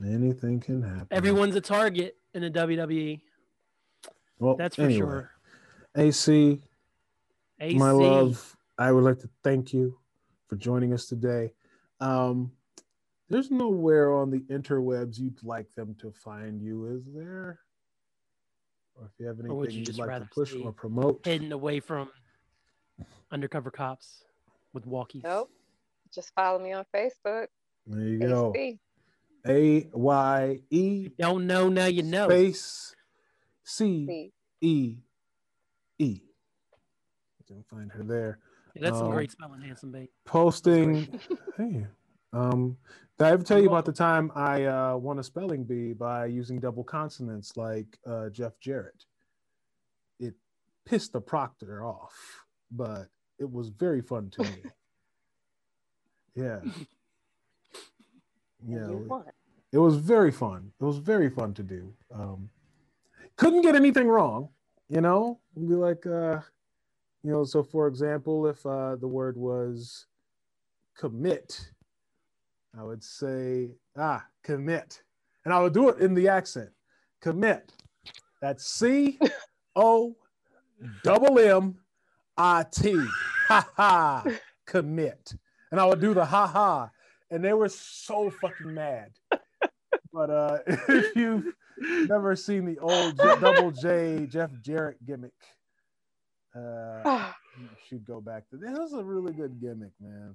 [0.05, 1.09] anything can happen.
[1.11, 3.21] Everyone's a target in the WWE.
[4.39, 5.31] well, That's for anyway, sure.
[5.97, 6.61] AC,
[7.61, 7.77] AC.
[7.79, 9.99] my love, I would like to thank you
[10.49, 11.53] for joining us today.
[12.05, 12.53] Um,
[13.31, 17.59] there's nowhere on the interwebs you'd like them to find you, is there?
[18.95, 21.51] Or if you have anything you you'd just like to rather push or promote, hidden
[21.53, 22.11] away from
[23.33, 24.25] undercover cops
[24.75, 25.25] with walkies.
[25.25, 25.51] Nope.
[26.15, 27.47] Just follow me on Facebook.
[27.87, 28.55] there you go.
[29.47, 32.29] A Y E Don't know now you know.
[32.29, 32.95] space
[33.65, 34.33] C See.
[34.61, 34.97] E
[35.99, 36.21] E.
[37.39, 38.39] You can find her there.
[38.75, 40.09] Yeah, that's some Um, great spelling, handsome babe.
[40.25, 41.21] posting.
[41.57, 41.87] hey,
[42.33, 42.77] um,
[43.19, 46.27] did I ever tell you about the time I uh, won a spelling bee by
[46.27, 49.05] using double consonants like uh, Jeff Jarrett?
[50.19, 50.35] It
[50.85, 52.15] pissed the proctor off,
[52.73, 53.07] but
[53.39, 54.49] it was very fun to me.
[56.35, 56.61] yeah,
[58.67, 59.23] yeah, You
[59.73, 60.73] it was very fun.
[60.81, 61.93] It was very fun to do.
[62.13, 62.49] Um,
[63.37, 64.49] couldn't get anything wrong,
[64.89, 65.41] you know.
[65.57, 66.41] Be like, uh,
[67.25, 67.45] you know.
[67.45, 70.07] So, for example, if uh, the word was
[70.97, 71.71] commit,
[72.79, 75.03] I would say ah commit,
[75.45, 76.71] and I would do it in the accent.
[77.21, 77.73] Commit.
[78.41, 79.19] That's C
[79.75, 80.15] O
[81.03, 81.77] double M
[82.37, 82.95] I T.
[83.49, 84.25] Ha ha.
[84.67, 85.35] Commit.
[85.71, 86.91] And I would do the ha ha,
[87.31, 89.11] and they were so fucking mad.
[90.13, 95.33] But uh, if you've never seen the old double J Jeff Jarrett gimmick,
[96.55, 97.33] uh,
[97.89, 98.73] should go back to that.
[98.73, 100.35] was a really good gimmick, man.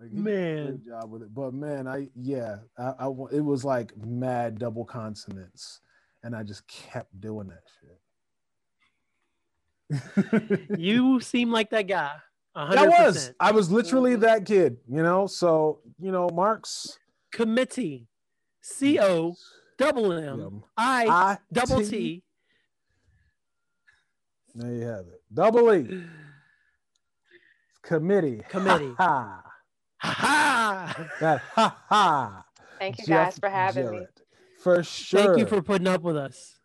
[0.00, 0.82] Like, he did a Man.
[0.86, 1.32] job with it.
[1.34, 5.80] But man, I yeah, I, I it was like mad double consonants,
[6.22, 8.00] and I just kept doing that shit.
[10.78, 12.12] You seem like that guy.
[12.56, 13.32] A I hundred was.
[13.40, 14.20] I was literally Mhm.
[14.20, 15.26] that kid, you know.
[15.26, 16.98] So you know, Marks,
[17.32, 18.08] Committee.
[18.62, 19.34] C O
[19.76, 22.22] double M I double T.
[24.54, 25.20] There you have it.
[25.32, 26.04] Double E
[27.82, 28.40] committee.
[28.48, 28.92] Committee.
[28.98, 29.42] Ha
[29.98, 30.94] Ha ha.
[30.96, 31.08] ha.
[31.20, 32.44] That ha ha.
[32.78, 34.06] Thank you Jeff guys for having me.
[34.62, 35.20] For sure.
[35.20, 36.58] Thank you for putting up with us,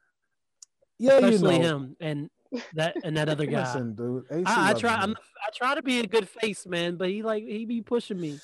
[0.98, 1.68] yeah, especially you know.
[1.80, 2.30] him and
[2.76, 3.62] that and that other guy.
[3.64, 4.26] Listen, dude.
[4.32, 4.94] AC I, I try.
[4.96, 8.20] I'm, I try to be a good face, man, but he like he be pushing
[8.20, 8.40] me.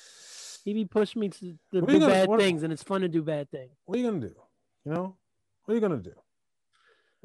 [0.64, 2.72] He be pushing me to, to What are you do gonna- bad what- things, and
[2.72, 3.72] it's fun to do bad things.
[3.84, 4.34] What are you gonna do?
[4.84, 5.16] You know?
[5.64, 6.12] What are you gonna do?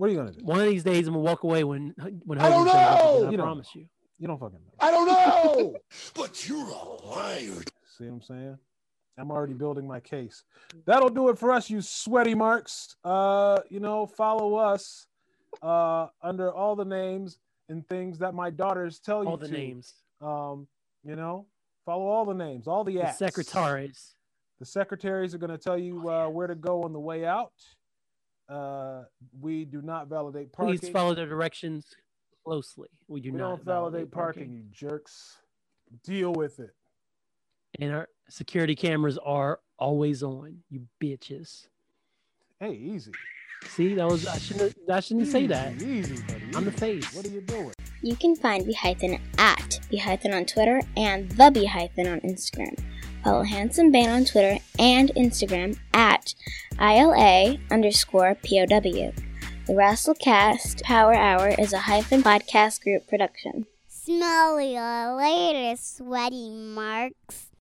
[0.02, 0.44] What are you gonna do?
[0.44, 1.94] One of these days, I'm gonna walk away when
[2.26, 3.18] when I don't Hogan shows up know!
[3.18, 3.86] again, I You don't promise you.
[4.18, 4.74] You don't fucking know.
[4.80, 5.76] I don't know.
[6.16, 7.62] but you're a liar.
[8.00, 8.58] See what I'm saying?
[9.20, 10.44] I'm already building my case.
[10.88, 12.96] That'll do it for us, you sweaty marks.
[13.04, 15.06] Uh, you know, follow us
[15.62, 17.38] uh under all the names
[17.70, 19.54] and things that my daughters tell you All the to.
[19.54, 20.68] names, Um,
[21.04, 21.46] you know,
[21.86, 23.20] follow all the names, all the the acts.
[23.20, 24.16] secretaries.
[24.60, 27.54] The secretaries are going to tell you uh, where to go on the way out.
[28.52, 29.04] Uh,
[29.40, 30.78] we do not validate parking.
[30.78, 31.86] Please follow the directions
[32.44, 32.90] closely.
[33.08, 35.38] We do we not don't validate parking, you jerks.
[36.04, 36.72] Deal with it.
[37.80, 40.58] and our security cameras are always on.
[40.70, 41.68] You bitches.
[42.60, 43.12] Hey, easy.
[43.68, 45.76] See, that was I shouldn't I shouldn't say that.
[45.76, 46.42] Easy, Easy, buddy.
[46.56, 47.14] I'm the face.
[47.14, 47.74] What are you doing?
[48.02, 52.78] You can find Behython at Behython on Twitter and The Behython on Instagram.
[53.24, 55.78] Follow Handsome Bane on Twitter and Instagram
[56.22, 56.34] at
[56.80, 59.12] ILA underscore POW.
[59.68, 63.66] The Rasslecast Power Hour is a hyphen podcast group production.
[63.88, 64.80] Smell you
[65.18, 67.48] later, sweaty marks.